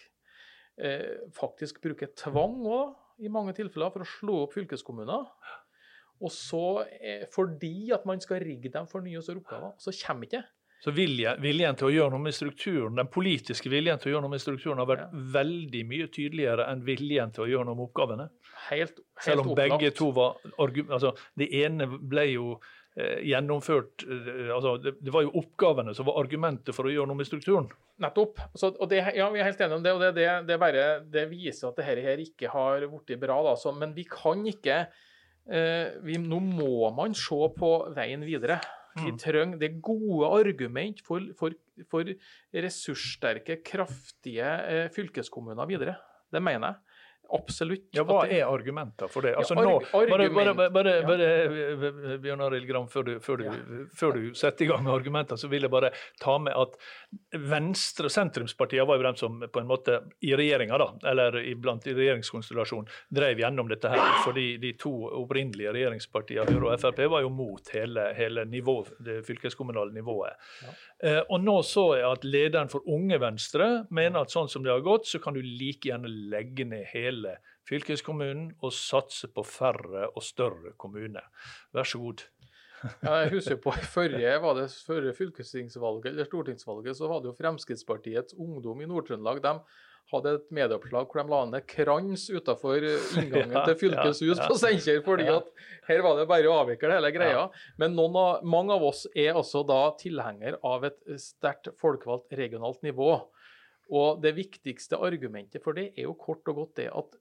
eh, 0.77 1.17
faktisk 1.33 1.81
bruker 1.81 2.07
tvang 2.15 2.63
òg, 2.65 2.95
i 3.19 3.31
mange 3.31 3.53
tilfeller, 3.57 3.91
for 3.93 4.05
å 4.05 4.11
slå 4.19 4.37
opp 4.45 4.53
fylkeskommuner, 4.57 5.27
og 6.19 6.31
så, 6.35 6.85
eh, 7.01 7.25
fordi 7.31 7.91
at 7.95 8.05
man 8.05 8.19
skal 8.19 8.41
rigge 8.43 8.71
dem 8.73 8.87
for 8.87 9.01
nye 9.01 9.17
og 9.19 9.23
større 9.23 9.39
oppgaver, 9.43 9.75
så 9.79 9.93
kommer 10.05 10.27
ikke 10.27 10.41
det. 10.41 10.45
Så 10.79 10.93
viljen, 10.95 11.35
viljen 11.43 11.75
til 11.75 11.89
å 11.89 11.91
gjøre 11.91 12.11
noe 12.13 12.23
med 12.23 12.33
strukturen, 12.33 12.95
Den 12.95 13.07
politiske 13.11 13.67
viljen 13.69 13.99
til 13.99 14.11
å 14.11 14.13
gjøre 14.13 14.23
noe 14.23 14.31
med 14.31 14.39
strukturen 14.39 14.79
har 14.79 14.87
vært 14.87 15.09
veldig 15.11 15.81
mye 15.89 16.07
tydeligere 16.07 16.69
enn 16.71 16.85
viljen 16.87 17.33
til 17.35 17.43
å 17.43 17.49
gjøre 17.51 17.65
noe 17.67 17.75
med 17.75 17.89
oppgavene. 17.89 18.29
Helt, 18.69 18.95
helt 18.95 19.25
Selv 19.25 19.41
om 19.41 19.49
opplagt. 19.51 19.75
begge 19.79 19.91
to 19.97 20.11
var 20.15 20.37
altså 20.87 21.11
Det 21.35 21.49
ene 21.51 21.85
ble 21.85 22.25
jo 22.31 22.59
gjennomført 23.25 24.03
eh, 24.07 24.49
altså 24.55 24.75
det, 24.81 25.11
var 25.13 25.25
jo 25.25 25.33
oppgavene 25.41 25.93
som 25.97 26.07
var 26.09 26.19
argumentet 26.21 26.75
for 26.75 26.87
å 26.89 26.93
gjøre 26.93 27.09
noe 27.11 27.19
med 27.19 27.29
strukturen. 27.29 27.69
Nettopp. 27.99 28.39
Så, 28.55 28.71
og 28.75 28.89
det, 28.91 29.01
ja, 29.17 29.27
Vi 29.33 29.41
er 29.41 29.49
helt 29.49 29.61
enige 29.61 29.77
om 29.79 29.85
det. 29.85 29.93
og 29.93 30.01
Det, 30.03 30.09
det, 30.17 30.27
det, 30.47 30.57
bare, 30.61 30.87
det 31.03 31.27
viser 31.31 31.69
at 31.69 31.79
dette 31.79 32.03
her 32.05 32.23
ikke 32.23 32.51
har 32.53 32.85
blitt 32.87 33.15
bra. 33.21 33.39
Da, 33.49 33.55
så, 33.59 33.73
men 33.75 33.93
vi 33.97 34.05
kan 34.09 34.45
ikke 34.47 34.81
eh, 34.85 35.95
vi, 36.05 36.19
Nå 36.23 36.39
må 36.43 36.89
man 36.95 37.15
se 37.17 37.39
på 37.57 37.71
veien 37.97 38.25
videre. 38.27 38.61
Vi 38.99 39.11
Mm. 39.13 39.17
trenger 39.21 39.59
det 39.61 39.67
gode 39.85 40.27
argument 40.33 40.97
for, 41.05 41.21
for, 41.37 41.53
for 41.91 42.09
ressurssterke, 42.55 43.59
kraftige 43.63 44.47
eh, 44.65 44.87
fylkeskommuner 44.91 45.69
videre. 45.69 45.93
Det 46.33 46.41
mener 46.43 46.73
jeg. 46.73 46.88
Absolutt. 47.31 47.87
Ja, 47.93 48.03
Hva 48.03 48.23
det- 48.27 48.39
er 48.39 48.45
argumenter 48.49 49.07
for 49.09 49.21
det? 49.21 49.35
Altså 49.37 49.55
Ja, 49.55 49.61
nå, 49.61 49.79
bare, 49.91 50.29
bare, 50.29 50.53
bare, 50.53 50.69
bare, 50.71 50.93
ja. 51.01 51.07
bare 51.07 51.27
eh, 51.43 52.17
Bjørn 52.23 52.41
Arild 52.41 52.67
Gram, 52.67 52.87
før 52.87 53.03
du, 53.05 53.19
før, 53.19 53.37
du, 53.37 53.43
Ja. 53.45 53.51
før 53.95 54.13
du 54.13 54.33
setter 54.33 54.65
i 54.65 54.67
gang 54.67 54.83
med 54.83 54.93
argumenter, 54.93 55.35
så 55.37 55.47
vil 55.49 55.61
jeg 55.61 55.69
bare 55.71 55.91
ta 56.19 56.37
med 56.39 56.53
at 56.57 56.75
Venstre- 57.33 58.05
og 58.05 58.11
sentrumspartiene 58.11 58.87
var 58.87 58.97
jo 58.97 59.03
dem 59.03 59.15
som 59.15 59.39
på 59.41 59.59
en 59.61 59.67
måte 59.67 59.99
i 60.21 60.33
regjeringa, 60.37 60.77
da, 60.77 60.87
eller 61.11 61.37
iblant 61.43 61.85
i 61.87 61.93
regjeringskonstellasjonen, 61.93 62.87
drev 63.13 63.37
gjennom 63.37 63.69
dette 63.69 63.89
her. 63.89 64.23
Fordi 64.25 64.57
de 64.59 64.73
to 64.73 64.91
opprinnelige 65.21 65.73
regjeringspartiene, 65.73 66.47
Høyre 66.49 66.73
og 66.73 66.79
Frp, 66.79 67.03
var 67.09 67.21
jo 67.21 67.29
mot 67.29 67.69
hele, 67.73 68.13
hele 68.17 68.45
nivå, 68.45 68.77
det 69.03 69.19
fylkeskommunale 69.27 69.91
nivået. 69.93 70.33
Eh, 71.03 71.21
og 71.29 71.41
nå 71.41 71.59
så 71.63 71.85
jeg 71.97 72.05
at 72.11 72.23
lederen 72.23 72.69
for 72.69 72.81
Unge 72.87 73.19
Venstre 73.21 73.85
mener 73.91 74.21
at 74.21 74.29
sånn 74.33 74.49
som 74.49 74.63
det 74.63 74.71
har 74.71 74.81
gått, 74.81 75.05
så 75.05 75.21
kan 75.21 75.33
du 75.33 75.41
like 75.41 75.87
gjerne 75.89 76.07
legge 76.29 76.65
ned 76.67 76.85
hele 76.93 77.18
fylkeskommunen 77.69 78.51
og 78.63 78.73
satse 78.75 79.29
på 79.33 79.43
færre 79.45 80.07
og 80.13 80.25
større 80.25 80.73
kommuner. 80.77 81.25
Vær 81.75 81.87
så 81.87 82.01
god. 82.01 82.25
Ja, 83.03 83.17
jeg 83.25 83.33
husker 83.33 83.57
på 83.59 83.73
forrige, 83.91 84.37
var 84.39 84.53
det 84.55 84.69
forrige 84.87 85.11
fylkestingsvalget 85.17 86.13
eller 86.13 86.27
stortingsvalget, 86.29 86.95
så 86.95 87.09
hadde 87.11 87.27
jo 87.27 87.35
Fremskrittspartiets 87.35 88.37
ungdom 88.39 88.79
i 88.79 88.87
Nord-Trøndelag 88.87 89.41
de 89.43 89.51
hadde 90.09 90.33
et 90.37 90.45
medieoppslag 90.55 91.09
hvor 91.09 91.21
de 91.21 91.31
la 91.31 91.39
ned 91.51 91.65
krans 91.69 92.25
utenfor 92.31 92.85
inngangen 92.85 93.55
Ja, 93.57 93.65
til 93.67 93.77
fylkeshus 93.83 94.39
ja, 94.39 94.47
på 94.47 94.57
Steinkjer, 94.57 95.01
fordi 95.05 95.27
at 95.31 95.51
her 95.89 96.03
var 96.05 96.17
det 96.19 96.27
bare 96.29 96.49
å 96.49 96.57
avvikle 96.63 96.95
hele 96.95 97.11
greia. 97.13 97.45
Men 97.81 97.97
av, 97.99 98.41
mange 98.47 98.75
av 98.75 98.85
oss 98.89 99.05
er 99.13 99.37
altså 99.37 99.61
da 99.67 99.81
tilhenger 99.99 100.57
av 100.65 100.87
et 100.89 100.97
sterkt 101.21 101.71
folkevalgt 101.81 102.33
regionalt 102.39 102.81
nivå. 102.85 103.11
Og 103.89 104.21
det 104.21 104.35
viktigste 104.37 104.99
argumentet 105.01 105.63
for 105.65 105.77
det 105.77 105.91
er 105.95 106.05
jo 106.05 106.17
kort 106.19 106.47
og 106.51 106.63
godt 106.63 106.75
det 106.81 106.89
at 106.93 107.17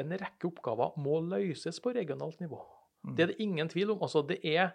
en 0.00 0.14
rekke 0.16 0.48
oppgaver 0.48 0.96
må 1.00 1.20
løses 1.24 1.80
på 1.84 1.92
regionalt 1.96 2.40
nivå. 2.40 2.60
Mm. 3.02 3.14
Det 3.16 3.22
er 3.22 3.32
det 3.32 3.44
ingen 3.44 3.68
tvil 3.68 3.94
om. 3.94 4.04
Altså, 4.04 4.22
det 4.26 4.38
er 4.46 4.72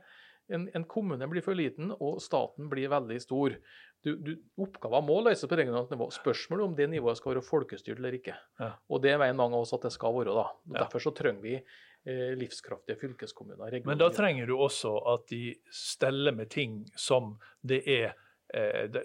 en, 0.53 0.67
en 0.75 0.86
kommune 0.88 1.27
blir 1.29 1.44
for 1.44 1.58
liten, 1.58 1.91
og 1.98 2.22
staten 2.24 2.70
blir 2.72 2.91
veldig 2.91 3.17
stor. 3.24 3.58
Du, 4.06 4.13
du, 4.22 4.34
oppgaver 4.62 5.03
må 5.03 5.17
løses 5.25 5.50
på 5.50 5.58
regionalt 5.60 5.91
nivå. 5.91 6.10
Spørsmålet 6.15 6.67
om 6.67 6.77
det 6.77 6.89
nivået 6.91 7.20
skal 7.20 7.34
være 7.34 7.46
folkestyrt 7.46 7.98
eller 8.00 8.20
ikke. 8.20 8.38
Ja. 8.62 8.72
Og 8.89 9.01
det 9.03 9.17
mener 9.17 9.38
mange 9.38 9.58
av 9.58 9.65
oss 9.65 9.75
at 9.75 9.88
det 9.88 9.94
skal 9.96 10.15
være. 10.15 10.36
da. 10.38 10.48
Ja. 10.70 10.79
Derfor 10.84 11.03
så 11.03 11.13
trenger 11.17 11.44
vi 11.44 11.56
eh, 11.58 12.32
livskraftige 12.39 13.00
fylkeskommuner. 13.01 13.82
Men 13.88 14.00
da 14.00 14.12
trenger 14.13 14.48
du 14.48 14.56
også 14.56 14.96
at 15.15 15.27
de 15.34 15.58
steller 15.74 16.36
med 16.36 16.51
ting 16.53 16.86
som 16.96 17.36
det 17.65 17.84
er 17.89 18.15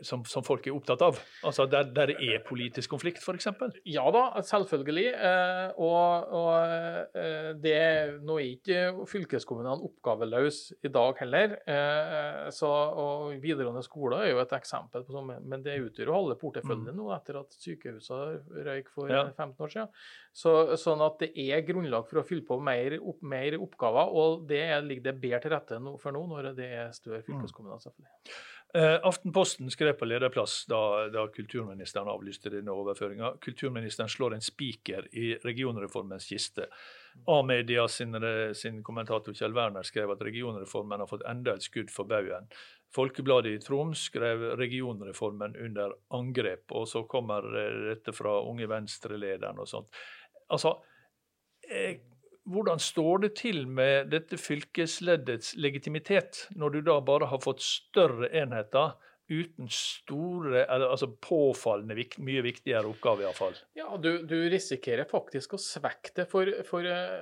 som, 0.07 0.23
som 0.25 0.45
folk 0.47 0.67
er 0.67 0.75
opptatt 0.77 1.03
av. 1.03 1.19
Altså 1.45 1.67
der, 1.71 1.89
der 1.95 2.13
det 2.13 2.17
er 2.23 2.43
politisk 2.47 2.91
konflikt, 2.95 3.19
f.eks. 3.23 3.49
Ja 3.89 4.05
da, 4.15 4.25
selvfølgelig. 4.47 5.09
Eh, 5.13 5.73
og 5.83 6.29
og 6.33 7.15
eh, 7.19 7.53
det, 7.63 8.21
nå 8.23 8.37
er 8.39 8.49
ikke 8.53 9.07
fylkeskommunene 9.11 9.83
oppgaveløse 9.89 10.77
i 10.87 10.91
dag 10.95 11.19
heller. 11.23 11.57
Eh, 11.67 12.51
så, 12.55 12.71
og 12.71 13.33
Videregående 13.43 13.83
skole 13.87 14.21
er 14.23 14.33
jo 14.33 14.41
et 14.43 14.55
eksempel, 14.57 15.05
på 15.07 15.15
sånn, 15.17 15.33
men 15.49 15.63
det 15.65 15.79
utgjør 15.83 16.13
jo 16.13 16.17
halve 16.21 16.39
porteføljen 16.41 16.95
nå 16.97 17.11
etter 17.17 17.41
at 17.43 17.57
sykehusene 17.59 18.63
røyk 18.69 18.91
for 18.95 19.11
Ja. 19.13 19.25
15 19.37 19.65
år 19.67 19.73
siden. 19.75 19.89
Så, 20.33 20.53
sånn 20.81 21.03
at 21.05 21.19
det 21.21 21.33
er 21.37 21.65
grunnlag 21.67 22.07
for 22.09 22.23
å 22.23 22.27
fylle 22.27 22.47
på 22.47 22.57
mer, 22.63 22.97
opp, 23.01 23.21
mer 23.23 23.59
oppgaver, 23.61 24.13
og 24.17 24.47
det 24.49 24.63
er- 24.69 24.83
ligger 24.83 25.03
det 25.11 25.21
bedre 25.21 25.41
til 25.43 25.51
rette 25.53 25.79
for 26.01 26.13
nå 26.13 26.27
når 26.29 26.55
det 26.57 26.71
er 26.73 26.93
større 26.93 27.23
fylkeskommuner. 27.23 27.79
selvfølgelig. 27.83 28.11
Eh, 28.75 28.99
Aftenposten 29.03 29.71
skrev 29.71 29.93
på 30.01 30.07
lederplass 30.09 30.63
da, 30.67 31.09
da 31.13 31.27
kulturministeren 31.29 32.09
avlyste 32.09 32.51
denne 32.55 32.73
overføringa. 32.73 33.35
Kulturministeren 33.45 34.09
slår 34.09 34.39
en 34.39 34.45
spiker 34.45 35.11
i 35.13 35.35
regionreformens 35.45 36.31
kiste. 36.33 36.71
A-media 37.29 37.85
sin, 37.89 38.17
sin 38.57 38.81
kommentator 38.83 39.37
Kjell 39.37 39.53
Werner 39.53 39.85
skrev 39.85 40.15
at 40.15 40.25
regionreformen 40.25 41.05
har 41.05 41.11
fått 41.11 41.27
enda 41.29 41.59
et 41.59 41.67
skudd 41.69 41.93
for 41.93 42.09
baugen. 42.09 42.49
Folkebladet 42.97 43.53
i 43.53 43.61
Troms 43.61 44.07
skrev 44.09 44.43
regionreformen 44.61 45.57
under 45.57 45.93
angrep, 46.17 46.73
og 46.77 46.89
så 46.89 47.05
kommer 47.09 47.45
eh, 47.57 47.77
dette 47.93 48.17
fra 48.17 48.39
Unge 48.49 48.69
Venstre-lederen 48.69 49.61
og 49.61 49.69
sånt. 49.69 50.01
Altså, 50.53 50.75
eh, 51.69 52.01
hvordan 52.45 52.81
står 52.83 53.19
det 53.25 53.33
til 53.39 53.67
med 53.69 54.11
dette 54.11 54.39
fylkesleddets 54.41 55.55
legitimitet, 55.57 56.47
når 56.57 56.75
du 56.75 56.81
da 56.89 56.99
bare 57.05 57.29
har 57.31 57.43
fått 57.43 57.63
større 57.63 58.31
enheter 58.35 58.97
uten 59.33 59.69
store, 59.73 60.65
altså 60.69 61.09
påfallende 61.25 61.97
mye 62.23 62.43
viktigere 62.45 62.89
oppgaver 62.91 63.25
iallfall? 63.25 63.55
Ja, 63.79 63.89
du, 63.97 64.11
du 64.29 64.35
risikerer 64.53 65.07
faktisk 65.09 65.55
å 65.57 65.61
svekke 65.63 66.13
det, 66.19 66.27
for, 66.31 66.51
for 66.69 66.85
eh, 66.85 67.15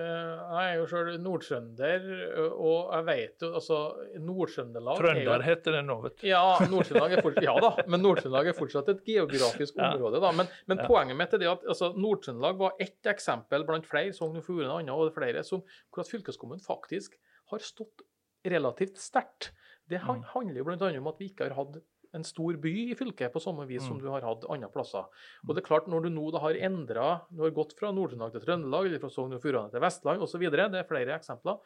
eh, 0.00 0.44
jeg 0.54 0.70
er 0.70 0.78
jo 0.78 0.86
sjøl 0.90 1.10
nordtrønder, 1.24 2.06
og 2.54 2.94
jeg 2.96 3.06
vet 3.10 3.44
jo 3.44 3.50
altså 3.60 3.80
Nord-Trøndelag 4.24 4.96
er 4.98 5.04
Trønder 5.04 5.44
heter 5.48 5.76
det 5.78 5.82
nå, 5.88 5.98
vet 6.06 6.16
du. 6.22 6.26
Ja, 6.30 6.42
Nord-Trøndelag 6.70 7.16
er 7.18 7.24
fortsatt, 7.26 7.46
ja 7.48 7.56
da, 7.66 7.72
men 7.90 8.04
Nord-Trøndelag 8.04 8.50
er 8.54 8.58
fortsatt 8.58 8.90
et 8.94 9.04
geografisk 9.08 9.78
Ja. 9.80 9.90
område. 9.92 10.20
da, 10.24 10.32
Men, 10.32 10.50
men 10.70 10.80
Ja. 10.82 10.88
poenget 10.88 11.16
mitt 11.20 11.34
er 11.36 11.42
det 11.44 11.50
at 11.52 11.68
altså, 11.68 11.92
Nord-Trøndelag 11.98 12.58
var 12.60 12.74
ett 12.80 13.10
eksempel 13.12 13.66
blant 13.68 13.86
flere, 13.90 14.12
Sogn 14.16 14.40
og 14.40 14.44
Fjordane 14.46 14.92
og 14.94 15.12
flere, 15.14 15.44
som, 15.44 15.62
hvor 15.92 16.04
at 16.04 16.10
fylkeskommunen 16.10 16.62
faktisk 16.64 17.18
har 17.52 17.58
stått 17.64 18.02
relativt 18.44 18.98
sterkt. 19.00 19.52
Det 19.88 20.00
Mm. 20.00 20.22
handler 20.34 20.56
jo 20.56 20.64
bl.a. 20.64 20.98
om 20.98 21.06
at 21.08 21.18
vi 21.18 21.28
ikke 21.28 21.48
har 21.48 21.54
hatt 21.64 21.82
en 22.14 22.22
stor 22.22 22.54
by 22.62 22.70
i 22.70 22.94
fylket 22.94 23.32
på 23.34 23.40
samme 23.42 23.66
vis 23.66 23.82
som 23.82 23.96
Mm. 23.98 24.02
du 24.04 24.08
har 24.08 24.20
hatt 24.22 24.44
andre 24.48 24.68
plasser. 24.70 25.02
Og 25.48 25.50
det 25.54 25.64
er 25.64 25.66
klart, 25.66 25.88
når 25.88 26.04
du 26.04 26.10
nå 26.10 26.30
har 26.38 26.54
endra, 26.54 27.22
du 27.34 27.42
har 27.42 27.50
gått 27.50 27.72
fra 27.76 27.90
Nord-Trøndelag 27.90 28.30
til 28.30 28.40
Trøndelag, 28.40 28.86
eller 28.86 29.00
fra 29.00 29.10
Sogn 29.10 29.34
og 29.34 29.42
Fjordane 29.42 29.72
til 29.72 29.80
Vestland 29.80 30.22
osv., 30.22 30.38
det 30.48 30.74
er 30.78 30.84
flere 30.86 31.18
eksempler, 31.18 31.58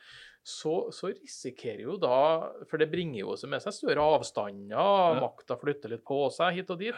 så, 0.42 0.88
så 0.90 1.12
risikerer 1.12 1.82
jo 1.82 1.98
da, 1.98 2.50
for 2.64 2.78
det 2.78 2.90
bringer 2.90 3.18
jo 3.20 3.36
med 3.46 3.60
seg 3.60 3.74
større 3.76 4.00
avstander, 4.00 4.70
Ja. 4.72 5.20
makta 5.20 5.58
flytter 5.60 5.90
litt 5.90 6.04
på 6.06 6.32
seg 6.32 6.54
hit 6.54 6.70
og 6.70 6.78
dit, 6.78 6.94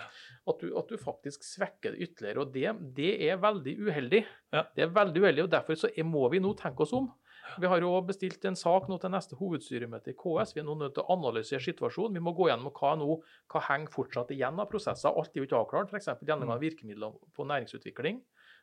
at 0.46 0.58
du, 0.60 0.78
at 0.78 0.86
du 0.86 0.96
faktisk 0.96 1.42
svekker 1.42 1.90
det 1.98 2.06
ytterligere. 2.06 2.38
Og 2.46 2.52
det, 2.52 2.94
det 2.94 3.30
er 3.32 3.36
veldig 3.36 3.76
uheldig. 3.82 4.24
Ja. 4.52 4.62
Det 4.76 4.84
er 4.84 4.94
veldig 4.94 5.20
uheldig, 5.26 5.42
og 5.42 5.50
derfor 5.50 5.74
så 5.74 5.90
må 6.04 6.30
vi 6.30 6.38
nå 6.38 6.54
tenke 6.56 6.82
oss 6.86 6.92
om. 6.92 7.10
Vi 7.58 7.66
har 7.66 7.82
jo 7.82 7.90
bestilt 8.06 8.44
en 8.44 8.56
sak 8.58 8.88
nå 8.90 8.98
til 9.00 9.12
neste 9.12 9.36
hovedstyremøte 9.38 10.12
i 10.12 10.16
KS. 10.18 10.54
Vi 10.54 10.62
er 10.62 10.66
nå 10.68 10.76
nødt 10.78 10.94
til 10.96 11.04
å 11.04 11.16
analysere 11.16 11.62
situasjonen. 11.64 12.18
Vi 12.18 12.24
må 12.24 12.34
gå 12.36 12.50
gjennom 12.50 12.72
hva 12.76 12.92
nå, 13.00 13.16
hva 13.50 13.62
henger 13.68 13.94
fortsatt 13.94 14.30
igjen 14.34 14.60
av 14.62 14.68
prosesser. 14.70 15.10
Alt 15.10 15.34
er 15.34 15.42
jo 15.42 15.48
ikke 15.48 15.60
avklart. 15.62 15.94
F.eks. 15.94 16.12
gjennomgang 16.20 16.58
av 16.58 16.64
virkemidler 16.64 17.16
på 17.36 17.46
næringsutvikling, 17.48 18.20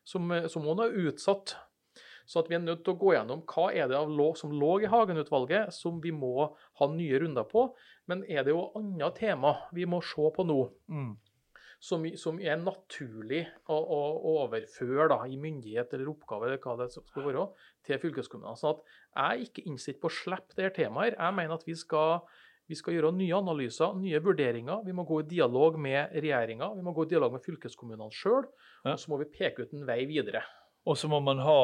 som, 0.08 0.32
eh, 0.32 0.48
som 0.52 0.68
er 0.78 0.96
utsatt. 1.08 1.58
Så 2.28 2.42
at 2.42 2.50
vi 2.52 2.58
er 2.58 2.64
nødt 2.64 2.84
til 2.84 2.94
å 2.94 3.00
gå 3.00 3.14
gjennom 3.16 3.44
hva 3.48 3.70
er 3.72 3.88
det 3.88 3.96
av 3.98 4.10
lov 4.12 4.36
som 4.40 4.52
lå 4.52 4.74
i 4.84 4.90
Hagen-utvalget, 4.92 5.72
som 5.74 6.02
vi 6.04 6.12
må 6.12 6.50
ha 6.80 6.90
nye 6.92 7.22
runder 7.24 7.48
på. 7.48 7.70
Men 8.12 8.26
er 8.28 8.44
det 8.44 8.52
jo 8.52 8.68
andre 8.76 9.14
tema 9.16 9.56
vi 9.76 9.88
må 9.88 10.02
se 10.04 10.28
på 10.36 10.44
nå. 10.48 10.60
Mm. 10.92 11.14
Som, 11.80 12.06
som 12.18 12.40
er 12.42 12.58
naturlig 12.58 13.44
å, 13.70 13.78
å 13.78 14.02
overføre 14.42 15.08
da, 15.12 15.20
i 15.30 15.38
myndighet 15.40 15.94
eller 15.94 16.10
oppgave 16.10 16.50
eller 16.50 16.62
hva 16.64 16.76
det 16.82 16.90
skal 16.96 17.28
være, 17.28 17.46
til 17.86 18.02
fylkeskommunene. 18.02 18.58
Sånn 18.58 18.76
at 18.76 18.84
jeg 18.90 19.24
er 19.28 19.46
ikke 19.46 19.66
innstilt 19.70 20.02
på 20.02 20.10
å 20.10 20.18
slippe 20.18 20.58
dette 20.58 20.74
temaet. 20.82 21.16
Jeg 21.16 21.38
mener 21.38 21.56
at 21.58 21.68
vi 21.68 21.78
skal, 21.78 22.24
vi 22.68 22.78
skal 22.80 22.98
gjøre 22.98 23.14
nye 23.20 23.38
analyser, 23.38 23.94
nye 24.02 24.22
vurderinger. 24.26 24.82
Vi 24.88 24.96
må 24.98 25.06
gå 25.08 25.22
i 25.22 25.30
dialog 25.30 25.78
med 25.82 26.18
regjeringa, 26.18 26.72
vi 26.78 26.86
må 26.86 26.96
gå 26.98 27.06
i 27.06 27.14
dialog 27.14 27.38
med 27.38 27.46
fylkeskommunene 27.46 28.14
sjøl. 28.16 28.50
Og 28.88 28.98
så 28.98 29.14
må 29.14 29.22
vi 29.22 29.32
peke 29.38 29.68
ut 29.68 29.78
en 29.78 29.86
vei 29.88 30.02
videre. 30.10 30.42
Og 30.88 30.98
så 30.98 31.10
må 31.12 31.22
man 31.22 31.44
ha 31.46 31.62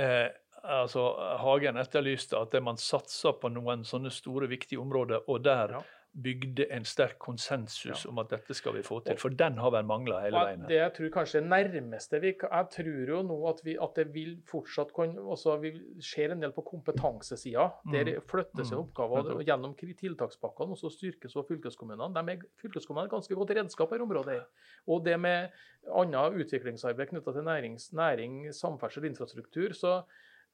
eh, 0.00 0.28
altså 0.64 1.10
Hagen 1.42 1.80
etterlyste 1.80 2.38
at 2.40 2.54
man 2.64 2.80
satser 2.80 3.36
på 3.40 3.52
noen 3.52 3.84
sånne 3.86 4.12
store, 4.14 4.48
viktige 4.50 4.80
områder, 4.80 5.26
og 5.28 5.44
der 5.44 5.76
Ja. 5.78 5.86
Bygde 6.14 6.66
en 6.74 6.84
sterk 6.84 7.18
konsensus 7.22 8.04
Ja. 8.04 8.10
om 8.10 8.18
at 8.18 8.28
dette 8.30 8.54
skal 8.54 8.72
vi 8.74 8.82
få 8.82 9.00
til. 9.04 9.16
For 9.16 9.28
den 9.30 9.58
har 9.58 9.70
vel 9.70 9.84
mangla 9.86 10.20
hele 10.24 10.36
veien. 10.36 10.64
Det 10.68 10.76
jeg 10.76 10.92
tror 10.96 11.10
kanskje 11.10 11.40
nærmeste 11.46 12.20
vi 12.20 12.32
Jeg 12.40 12.66
tror 12.70 13.06
jo 13.08 13.22
nå 13.22 13.48
at, 13.48 13.60
vi, 13.64 13.76
at 13.80 13.94
det 13.94 14.12
vil 14.14 14.42
fortsatt 14.44 14.92
kunne 14.92 15.20
også 15.20 15.60
Vi 15.60 15.70
ser 16.00 16.32
en 16.32 16.40
del 16.40 16.52
på 16.52 16.62
kompetansesida. 16.62 17.70
Der 17.92 18.20
flyttes 18.26 18.70
Mm. 18.72 18.78
oppgaver 18.78 19.34
og 19.36 19.44
gjennom 19.44 19.74
tiltakspakkene, 19.76 20.70
og 20.70 20.76
så 20.78 20.90
styrkes 20.90 21.36
også 21.36 21.48
fylkeskommunene. 21.48 22.14
De 22.14 22.32
er, 22.32 22.38
fylkeskommunene 22.60 23.06
er 23.08 23.16
ganske 23.16 23.34
godt 23.34 23.50
redskap 23.50 23.92
i 23.92 23.98
området. 23.98 24.42
Og 24.88 25.04
det 25.04 25.20
med 25.20 25.48
annet 25.94 26.32
utviklingsarbeid 26.34 27.06
knytta 27.08 27.32
til 27.32 27.42
nærings, 27.44 27.92
næring, 27.92 28.52
samferdsel, 28.52 29.04
infrastruktur. 29.04 29.72
så 29.72 30.02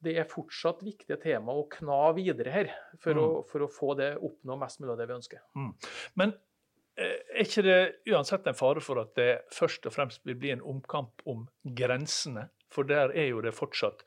det 0.03 0.13
er 0.21 0.27
fortsatt 0.29 0.83
viktige 0.85 1.17
tema 1.21 1.55
å 1.57 1.63
kna 1.73 2.11
videre 2.15 2.51
her, 2.53 2.67
for, 3.01 3.13
Mm. 3.17 3.23
å, 3.23 3.45
for 3.49 3.65
å 3.65 3.69
få 3.71 3.95
det 3.97 4.11
oppnå 4.17 4.57
mest 4.59 4.79
mulig 4.79 4.91
av 4.93 4.97
det 5.01 5.07
vi 5.09 5.15
ønsker. 5.17 5.39
Men 6.15 6.33
eh, 6.97 7.17
er 7.33 7.43
ikke 7.45 7.63
det 7.65 7.79
uansett 8.13 8.45
en 8.47 8.53
fare 8.57 8.81
for 8.81 8.99
at 9.01 9.15
det 9.17 9.41
først 9.53 9.85
og 9.89 9.93
fremst 9.93 10.21
vil 10.25 10.35
bli 10.37 10.51
en 10.53 10.61
omkamp 10.61 11.21
om 11.25 11.47
grensene? 11.63 12.49
For 12.69 12.83
der 12.83 13.13
er 13.15 13.29
jo 13.31 13.41
det 13.41 13.53
fortsatt 13.55 14.03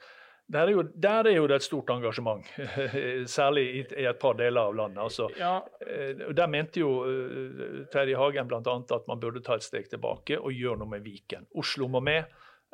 der 0.50 0.66
er 0.66 0.72
jo, 0.74 0.82
der 0.82 1.26
er 1.30 1.36
jo 1.36 1.44
det 1.46 1.60
et 1.60 1.62
stort 1.62 1.90
engasjement, 1.94 2.42
særlig 3.30 3.62
i, 3.70 3.82
i 4.02 4.06
et 4.10 4.18
par 4.18 4.34
deler 4.34 4.60
av 4.66 4.74
landet. 4.74 4.98
altså 5.04 5.28
Ja, 5.38 5.60
Eh, 5.86 6.32
Der 6.34 6.46
mente 6.50 6.80
jo 6.82 7.04
eh, 7.06 7.84
Terje 7.92 8.16
Hagen 8.18 8.48
bl.a. 8.50 8.60
at 8.96 9.06
man 9.06 9.20
burde 9.22 9.42
ta 9.46 9.54
et 9.54 9.62
steg 9.62 9.86
tilbake 9.92 10.38
og 10.40 10.50
gjøre 10.52 10.78
noe 10.82 10.90
med 10.90 11.04
Viken. 11.06 11.46
Oslo 11.54 11.86
må 11.88 12.00
med, 12.02 12.24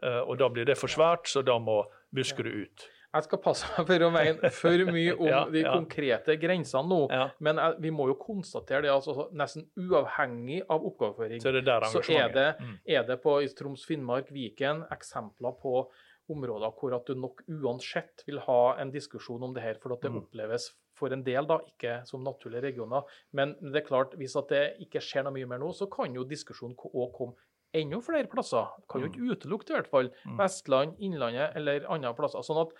og 0.02 0.36
da 0.38 0.48
blir 0.52 0.64
det 0.68 0.76
for 0.76 0.88
svært, 0.92 1.28
så 1.28 1.42
da 1.44 1.58
må 1.58 1.82
Buskerud 2.12 2.64
ut. 2.66 2.88
Jeg 3.16 3.26
skal 3.26 3.40
passe 3.42 3.68
meg 3.72 3.86
for 3.88 4.04
å 4.06 4.10
mene 4.14 4.50
for 4.52 4.84
mye 4.92 5.14
om 5.16 5.26
Ja, 5.32 5.42
de 5.50 5.62
ja. 5.64 5.72
konkrete 5.74 6.36
grensene 6.40 6.84
nå. 6.90 6.98
Ja, 7.10 7.28
Men 7.40 7.60
jeg, 7.62 7.76
vi 7.86 7.90
må 7.94 8.06
jo 8.10 8.16
konstatere 8.20 8.82
det, 8.86 8.90
altså 8.92 9.28
nesten 9.36 9.66
uavhengig 9.80 10.62
av 10.68 10.84
oppgaveføring, 10.90 11.40
så 11.42 11.52
er 11.54 11.60
så 11.92 12.02
er 12.12 12.32
det, 12.34 12.48
Mm. 12.60 12.74
er 12.86 13.02
det 13.08 13.16
på 13.22 13.36
Troms, 13.58 13.84
Finnmark, 13.88 14.28
Viken 14.34 14.84
eksempler 14.92 15.56
på 15.62 15.86
områder 16.28 16.72
hvor 16.74 16.94
at 16.96 17.06
du 17.06 17.14
nok 17.14 17.42
uansett 17.48 18.24
vil 18.26 18.40
ha 18.46 18.76
en 18.82 18.90
diskusjon 18.90 19.42
om 19.46 19.54
det 19.54 19.62
her, 19.62 19.74
for 19.82 19.92
at 19.94 20.00
det 20.02 20.10
Mm. 20.12 20.22
oppleves 20.24 20.72
for 20.96 21.12
en 21.12 21.22
del 21.22 21.46
da, 21.46 21.58
ikke 21.68 22.06
som 22.08 22.24
naturlige 22.24 22.62
regioner. 22.62 23.02
Men 23.32 23.54
det 23.60 23.82
er 23.84 23.86
klart, 23.86 24.14
hvis 24.16 24.34
at 24.36 24.48
det 24.48 24.76
ikke 24.80 25.00
skjer 25.00 25.24
noe 25.24 25.32
mye 25.32 25.46
mer 25.46 25.58
nå, 25.58 25.70
så 25.76 25.86
kan 25.90 26.12
jo 26.14 26.24
diskusjonen 26.24 26.74
òg 26.76 27.12
komme 27.14 27.34
enda 27.74 28.00
flere 28.00 28.26
plasser. 28.26 28.66
Kan 28.88 29.02
jo 29.02 29.08
ikke 29.10 29.36
utelukke 29.36 29.66
det 29.66 29.74
i 29.74 29.76
hvert 29.82 29.90
fall. 29.90 30.08
Mm. 30.24 30.38
Vestland, 30.38 30.94
Innlandet 30.98 31.54
eller 31.56 31.84
andre 31.92 32.14
plasser. 32.14 32.40
Sånn 32.40 32.62
at 32.62 32.72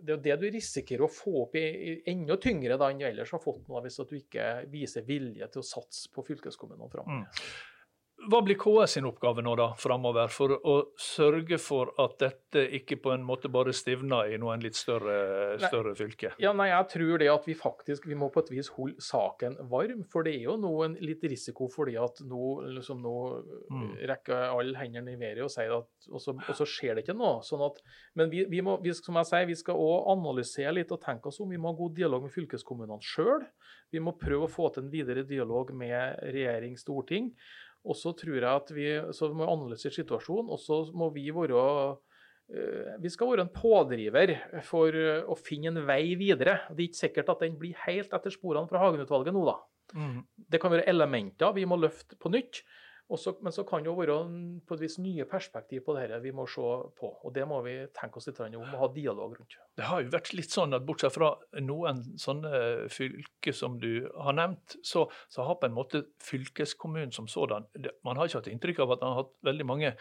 det 0.00 0.14
er 0.16 0.22
det 0.24 0.36
du 0.40 0.46
risikerer 0.50 1.04
å 1.04 1.12
få 1.12 1.32
opp 1.44 1.56
i, 1.58 1.64
i 1.64 1.90
enda 2.10 2.36
tyngre 2.40 2.78
da 2.80 2.88
enn 2.90 3.00
du 3.02 3.06
ellers 3.08 3.32
har 3.34 3.42
fått 3.42 3.66
nå, 3.68 3.80
hvis 3.84 4.00
du 4.00 4.14
ikke 4.16 4.46
viser 4.72 5.04
vilje 5.06 5.48
til 5.52 5.62
å 5.62 5.66
satse 5.66 6.08
på 6.14 6.24
fylkeskommunene 6.24 6.88
framover. 6.92 7.20
Mm. 7.20 7.50
Hva 8.28 8.42
blir 8.44 8.58
KS 8.60 8.98
sin 8.98 9.06
oppgave 9.08 9.40
nå 9.40 9.54
da 9.56 9.70
framover, 9.80 10.28
for 10.28 10.52
å 10.52 10.74
sørge 11.00 11.56
for 11.62 11.94
at 12.02 12.18
dette 12.20 12.66
ikke 12.76 12.98
på 13.00 13.14
en 13.14 13.22
måte 13.24 13.48
bare 13.48 13.72
stivner 13.72 14.28
i 14.34 14.36
noen 14.40 14.60
litt 14.60 14.76
større, 14.76 15.56
større 15.62 15.94
fylke? 15.96 16.34
Ja, 16.42 16.52
nei, 16.52 16.68
jeg 16.68 16.88
tror 16.92 17.22
det 17.22 17.30
at 17.32 17.48
vi 17.48 17.56
faktisk 17.56 18.04
vi 18.10 18.18
må 18.18 18.28
på 18.34 18.42
et 18.44 18.52
vis 18.52 18.68
holde 18.76 19.00
saken 19.00 19.56
varm. 19.72 20.04
For 20.12 20.26
det 20.26 20.34
er 20.36 20.50
jo 20.50 20.58
nå 20.60 20.74
en 20.84 20.98
litt 21.00 21.24
risiko 21.24 21.70
fordi 21.72 21.96
at 22.00 22.20
nå, 22.26 22.44
liksom 22.76 23.00
nå 23.04 23.16
Mm. 23.70 23.92
rekker 24.08 24.50
alle 24.50 24.78
hendene 24.78 25.12
i 25.14 25.18
været 25.20 25.44
og 25.44 25.50
sier 25.52 25.70
at 25.76 26.08
og 26.10 26.20
så, 26.22 26.32
og 26.34 26.54
så 26.56 26.66
skjer 26.66 26.96
det 26.96 27.04
ikke 27.04 27.14
noe. 27.16 27.38
Sånn 27.46 27.62
at, 27.62 27.78
men 28.18 28.30
vi, 28.32 28.44
vi 28.50 28.60
må, 28.66 28.76
vi, 28.82 28.92
som 28.96 29.14
jeg 29.20 29.28
sier, 29.28 29.46
vi 29.46 29.56
skal 29.58 29.78
òg 29.78 30.08
analysere 30.16 30.72
litt 30.74 30.90
og 30.92 31.00
tenke 31.04 31.30
oss 31.30 31.38
om. 31.40 31.50
Vi 31.50 31.60
må 31.60 31.70
ha 31.70 31.78
god 31.78 31.94
dialog 31.96 32.26
med 32.26 32.34
fylkeskommunene 32.34 32.98
sjøl. 33.04 33.46
Vi 33.94 34.02
må 34.02 34.16
prøve 34.18 34.46
å 34.46 34.50
få 34.50 34.68
til 34.74 34.84
en 34.84 34.92
videre 34.92 35.22
dialog 35.26 35.70
med 35.74 36.18
regjering, 36.34 36.76
storting. 36.78 37.30
Og 37.88 37.96
så 37.96 38.12
tror 38.16 38.36
jeg 38.36 38.50
at 38.50 38.70
vi 38.76 38.86
så 39.16 39.30
må 39.32 39.48
analysere 39.48 39.94
situasjonen, 39.94 40.50
og 40.52 40.60
så 40.60 40.82
må 40.96 41.08
vi 41.14 41.30
være 41.32 41.64
eh, 42.52 42.96
vi 43.00 43.12
skal 43.12 43.32
være 43.32 43.46
en 43.46 43.54
pådriver 43.54 44.34
for 44.66 44.96
eh, 44.96 45.22
å 45.24 45.36
finne 45.38 45.72
en 45.72 45.86
vei 45.88 46.16
videre. 46.20 46.60
Det 46.68 46.84
er 46.84 46.88
ikke 46.90 47.04
sikkert 47.06 47.32
at 47.34 47.46
den 47.46 47.56
blir 47.60 47.78
helt 47.86 48.12
etter 48.16 48.34
sporene 48.34 48.68
fra 48.68 48.82
Hagen-utvalget 48.84 49.36
nå, 49.36 49.46
da. 49.48 49.56
Mm. 49.96 50.20
Det 50.52 50.60
kan 50.62 50.70
være 50.70 50.86
elementer 50.90 51.56
vi 51.56 51.66
må 51.66 51.80
løfte 51.80 52.18
på 52.20 52.30
nytt. 52.32 52.62
Og 53.10 53.18
så- 53.18 53.36
men 53.42 53.50
så 53.52 53.64
kan 53.66 53.82
det 53.82 53.90
jo 53.90 53.94
være 53.98 54.16
på 54.66 54.74
et 54.74 54.80
vis 54.80 54.98
nye 54.98 55.24
perspektiv 55.24 55.82
på 55.84 55.94
dette 55.96 56.20
vi 56.22 56.30
må 56.30 56.46
se 56.48 56.60
på. 57.00 57.08
Og 57.24 57.32
det 57.34 57.42
må 57.48 57.60
vi 57.64 57.86
tenke 57.92 58.16
oss 58.18 58.26
litt 58.28 58.38
om 58.40 58.54
og 58.54 58.78
ha 58.78 58.88
dialog 58.94 59.34
rundt. 59.38 59.56
Det 59.76 59.84
har 59.84 60.02
jo 60.02 60.10
vært 60.10 60.32
litt 60.32 60.50
sånn 60.54 60.74
at 60.74 60.86
bortsett 60.86 61.12
fra 61.12 61.34
noen 61.60 62.16
sånne 62.16 62.88
fylker 62.88 63.52
som 63.52 63.78
du 63.80 64.08
har 64.16 64.32
nevnt, 64.32 64.76
så, 64.84 65.10
så 65.28 65.44
har 65.44 65.56
på 65.56 65.64
en 65.66 65.74
måte 65.74 66.04
fylkeskommunen 66.22 67.12
som 67.12 67.26
sådan 67.26 67.66
det- 67.76 67.96
Man 68.04 68.16
har 68.16 68.26
ikke 68.28 68.44
hatt 68.44 68.52
inntrykk 68.52 68.78
av 68.80 68.92
at 68.92 69.00
man 69.00 69.14
har 69.14 69.22
hatt 69.24 69.32
veldig 69.44 69.66
mange 69.66 69.96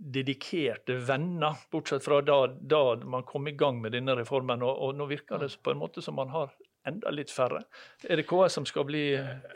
dedikerte 0.00 0.96
venner, 1.06 1.54
bortsett 1.72 2.02
fra 2.02 2.20
da, 2.20 2.46
da 2.46 2.96
man 3.06 3.22
kom 3.22 3.46
i 3.48 3.52
gang 3.52 3.80
med 3.80 3.92
denne 3.92 4.16
reformen. 4.18 4.62
Og, 4.62 4.76
og 4.88 4.94
nå 4.98 5.06
virker 5.08 5.38
det 5.40 5.56
på 5.62 5.70
en 5.74 5.78
måte 5.80 6.02
som 6.02 6.16
man 6.18 6.28
har 6.34 6.52
enda 6.86 7.10
litt 7.14 7.30
færre. 7.32 7.62
Er 8.10 8.16
det 8.20 8.26
KS 8.28 8.58
som 8.58 8.66
skal 8.68 8.84
bli 8.84 9.04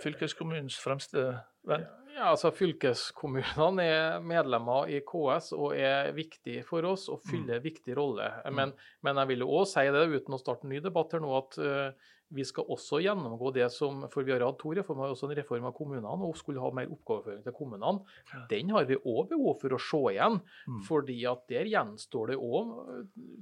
fylkeskommunens 0.02 0.78
fremste 0.80 1.26
venn? 1.68 1.84
Ja, 2.18 2.32
altså 2.32 2.50
Fylkeskommunene 2.50 3.84
er 3.86 4.22
medlemmer 4.26 4.90
i 4.90 4.98
KS 5.06 5.52
og 5.54 5.76
er 5.78 6.10
viktig 6.16 6.64
for 6.66 6.82
oss 6.88 7.06
og 7.12 7.22
fyller 7.28 7.60
en 7.60 7.62
viktig 7.62 7.94
rolle. 7.94 8.26
Men, 8.50 8.72
men 9.06 9.20
jeg 9.22 9.30
vil 9.30 9.44
jo 9.44 9.50
også 9.60 9.84
si 9.84 9.92
det, 9.94 10.06
uten 10.16 10.34
å 10.34 10.40
starte 10.40 10.66
en 10.66 10.74
ny 10.74 10.80
debatt 10.82 11.14
her 11.14 11.22
nå, 11.22 11.30
at 11.38 11.58
uh, 11.62 12.08
vi 12.34 12.44
skal 12.44 12.66
også 12.74 12.98
gjennomgå 13.00 13.52
det 13.56 13.68
som 13.72 14.02
For 14.12 14.26
vi 14.26 14.34
har 14.34 14.42
hatt 14.44 14.58
to 14.60 14.74
reformer, 14.76 15.12
også 15.14 15.28
en 15.28 15.36
reform 15.38 15.68
av 15.70 15.76
kommunene, 15.76 16.26
og 16.26 16.36
skulle 16.36 16.60
ha 16.60 16.72
mer 16.74 16.90
oppgaveføring 16.92 17.46
til 17.46 17.56
kommunene. 17.56 18.02
Den 18.50 18.74
har 18.74 18.90
vi 18.90 18.98
òg 18.98 19.30
behov 19.30 19.62
for 19.62 19.78
å 19.78 19.80
se 19.80 20.02
igjen. 20.16 20.40
Mm. 20.68 20.82
fordi 20.88 21.18
at 21.30 21.46
der 21.48 21.70
gjenstår 21.70 22.32
det 22.32 22.36
òg 22.42 22.74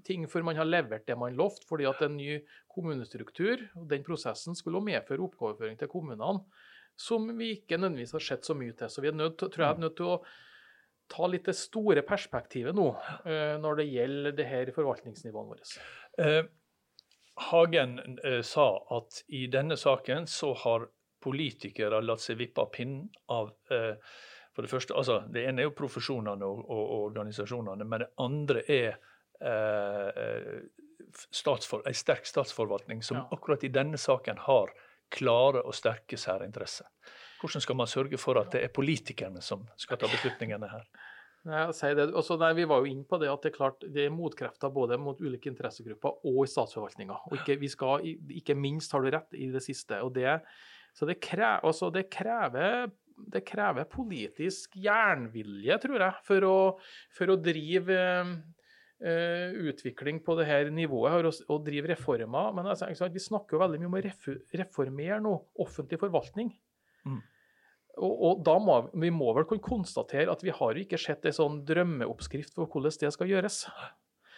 ting 0.07 0.29
før 0.31 0.45
man 0.47 0.61
har 0.61 0.69
levert 0.69 1.09
det 1.09 1.17
man 1.19 1.35
lovt. 1.39 1.65
Fordi 1.67 1.89
at 1.89 2.05
en 2.05 2.17
ny 2.21 2.39
kommunestruktur 2.71 3.65
og 3.75 3.89
den 3.91 4.05
prosessen 4.07 4.59
skulle 4.59 4.85
medføre 4.85 5.25
oppgaveføring 5.25 5.81
til 5.81 5.91
kommunene 5.91 6.45
som 6.97 7.29
vi 7.39 7.53
ikke 7.59 7.79
nødvendigvis 7.79 8.15
har 8.17 8.25
sett 8.25 8.45
så 8.49 8.57
mye 8.57 8.73
til. 8.77 8.91
Så 8.91 9.03
vi 9.05 9.11
er 9.11 9.17
nødt, 9.17 9.39
tror 9.39 9.63
jeg 9.65 9.75
er 9.77 9.83
nødt 9.85 9.97
til 9.99 10.15
å 10.15 10.21
ta 11.13 11.27
litt 11.31 11.47
det 11.47 11.55
store 11.55 12.03
perspektivet 12.03 12.75
nå 12.75 12.89
eh, 13.29 13.57
når 13.63 13.83
det 13.83 13.91
gjelder 13.93 14.37
det 14.39 14.47
her 14.51 14.73
forvaltningsnivået 14.75 15.51
vårt. 15.53 15.75
Eh, 16.19 16.45
Hagen 17.51 17.99
eh, 18.25 18.41
sa 18.43 18.71
at 18.97 19.21
i 19.29 19.45
denne 19.53 19.77
saken 19.77 20.27
så 20.27 20.55
har 20.65 20.89
politikere 21.23 22.01
latt 22.03 22.23
seg 22.25 22.41
vippe 22.41 22.65
av 22.65 22.73
pinnen 22.75 23.07
av 23.33 23.53
eh, 23.71 23.95
For 24.57 24.65
det 24.65 24.71
første, 24.73 24.95
altså 24.97 25.19
det 25.29 25.43
ene 25.45 25.61
er 25.61 25.67
jo 25.69 25.77
profesjonene 25.77 26.47
og, 26.49 26.63
og, 26.65 26.83
og 26.83 27.01
organisasjonene, 27.11 27.85
men 27.85 28.01
det 28.01 28.09
andre 28.25 28.63
er 28.73 28.95
eh, 29.45 30.63
statsfor, 31.29 31.83
en 31.87 31.95
sterk 31.97 32.25
statsforvaltning 32.27 33.03
som 33.05 33.19
Ja. 33.21 33.27
akkurat 33.37 33.65
i 33.65 33.69
denne 33.69 34.01
saken 34.01 34.41
har 34.47 34.73
klare 35.13 35.63
og 35.67 35.75
sterke 35.77 36.19
særinteresser. 36.21 36.89
Hvordan 37.41 37.63
skal 37.63 37.79
man 37.79 37.91
sørge 37.91 38.19
for 38.19 38.41
at 38.41 38.55
det 38.55 38.65
er 38.65 38.73
politikerne 38.75 39.43
som 39.45 39.67
skal 39.79 40.01
ta 40.01 40.09
beslutningene 40.11 40.71
her? 40.71 40.87
Nei. 41.47 41.63
Også, 41.69 42.35
nei, 42.41 42.51
vi 42.59 42.67
var 42.67 42.83
jo 42.83 42.91
inne 42.91 43.07
på 43.07 43.21
det 43.23 43.29
at 43.31 43.45
det 43.45 43.53
er 43.53 43.57
klart 43.57 43.85
det 43.95 44.07
er 44.07 44.15
motkrefter 44.15 44.73
både 44.75 44.99
mot 44.99 45.21
ulike 45.23 45.51
interessegrupper 45.53 46.25
og 46.27 46.41
i 46.43 46.51
statsforvaltninga. 46.51 47.21
Ikke, 47.39 47.59
ikke 48.41 48.57
minst 48.59 48.95
har 48.97 49.05
du 49.05 49.13
rett 49.15 49.37
i 49.39 49.53
det 49.55 49.63
siste. 49.63 50.01
og 50.03 50.15
det, 50.17 50.41
Så 50.97 51.07
det, 51.07 51.21
krever, 51.23 51.63
altså 51.63 51.93
det 51.95 52.09
krever 52.11 52.89
det 53.17 53.43
krever 53.49 53.87
politisk 53.89 54.77
jernvilje, 54.77 55.79
tror 55.81 56.03
jeg, 56.03 56.25
for 56.27 56.47
å, 56.47 56.57
for 57.17 57.33
å 57.33 57.39
drive 57.41 57.97
eh, 57.97 58.33
utvikling 58.97 60.23
på 60.25 60.39
det 60.39 60.47
her 60.49 60.71
nivået 60.73 61.13
her, 61.13 61.27
og, 61.29 61.59
drive 61.67 61.91
reformer. 61.93 62.55
Men 62.57 62.71
altså, 62.73 62.89
vi 63.13 63.21
snakker 63.21 63.57
jo 63.57 63.61
veldig 63.61 63.81
mye 63.83 63.91
om 63.91 63.97
å 63.99 64.37
reformere 64.57 65.19
nå, 65.21 65.35
offentlig 65.61 65.99
forvaltning. 66.01 66.49
Mm. 67.05 67.21
Og, 67.97 68.15
og 68.29 68.41
da 68.45 68.57
må 68.61 68.79
vi 68.93 69.11
må 69.13 69.31
vel 69.37 69.47
kunne 69.49 69.65
konstatere 69.65 70.33
at 70.33 70.43
vi 70.45 70.53
har 70.53 70.77
jo 70.77 70.85
ikke 70.85 71.01
sett 71.01 71.25
en 71.29 71.37
sånn 71.37 71.63
drømmeoppskrift 71.69 72.57
for 72.57 72.69
hvordan 72.69 72.99
det 73.01 73.13
skal 73.15 73.31
gjøres. 73.31 73.63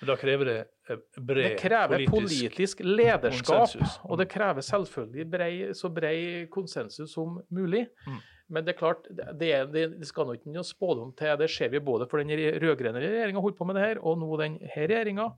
Da 0.06 0.14
krever 0.18 0.46
det 0.46 0.58
eh, 0.92 1.00
bred 1.18 1.44
Det 1.44 1.54
krever 1.58 2.04
politisk, 2.06 2.44
politisk 2.44 2.82
lederskap, 2.86 3.64
konsensus. 3.64 3.96
og 4.06 4.20
det 4.20 4.28
krever 4.30 4.62
selvfølgelig 4.62 5.24
brei, 5.32 5.52
så 5.74 5.90
bred 5.90 6.46
konsensus 6.54 7.16
som 7.16 7.40
mulig. 7.50 7.88
Mm. 8.06 8.20
Men 8.48 8.64
det 8.64 8.72
er 8.72 8.78
klart, 8.78 9.08
det, 9.12 9.48
er, 9.52 9.66
det 9.68 10.08
skal 10.08 10.28
nå 10.28 10.38
ikke 10.38 10.52
noe 10.54 10.64
spådom 10.64 11.12
til. 11.18 11.34
Det 11.40 11.50
ser 11.52 11.68
vi 11.72 11.82
både 11.84 12.08
for 12.08 12.22
den 12.22 12.32
rød-grønne 12.32 13.02
regjeringa 13.02 13.42
holdt 13.44 13.58
på 13.58 13.68
med 13.68 13.76
det 13.76 13.84
her, 13.84 14.00
og 14.00 14.16
nå 14.20 14.28
denne 14.40 14.70
regjeringa. 14.72 15.28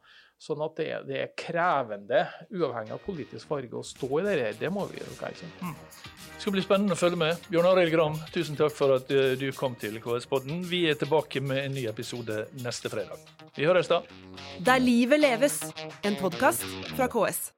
Sånn 0.41 0.63
at 0.65 0.79
det, 0.79 0.87
det, 1.11 1.19
er 1.21 1.33
krevende, 1.37 2.23
uavhengig 2.49 2.95
av 2.97 3.03
politisk 3.05 3.51
farge, 3.51 3.75
å 3.77 3.85
stå 3.85 4.09
i 4.23 4.25
det 4.25 4.39
her. 4.39 4.57
Det 4.63 4.73
må 4.73 4.87
vi 4.89 5.03
gjøre. 5.03 5.19
erkjenne. 5.29 5.73
Mm. 5.73 5.77
Det 6.41 6.47
skal 6.47 6.55
bli 6.55 6.65
spennende 6.65 6.97
å 6.97 7.01
følge 7.03 7.21
med. 7.21 7.45
Bjørn 7.53 7.69
Arild 7.75 7.93
Gram, 7.93 8.17
tusen 8.33 8.57
takk 8.57 8.73
for 8.73 8.97
at 8.97 9.13
eh, 9.13 9.35
du 9.37 9.51
kom 9.53 9.77
til 9.77 10.01
KS-podden. 10.01 10.65
Vi 10.71 10.87
er 10.89 10.97
tilbake 10.97 11.45
med 11.45 11.67
en 11.67 11.77
ny 11.77 11.85
episode 11.91 12.47
neste 12.65 12.89
fredag. 12.95 13.21
Vi 13.53 13.69
høres 13.69 13.93
da. 13.93 14.01
Der 14.65 14.81
livet 14.81 15.21
leves, 15.21 15.61
en 16.01 16.17
podkast 16.23 16.65
fra 16.95 17.11
KS. 17.13 17.51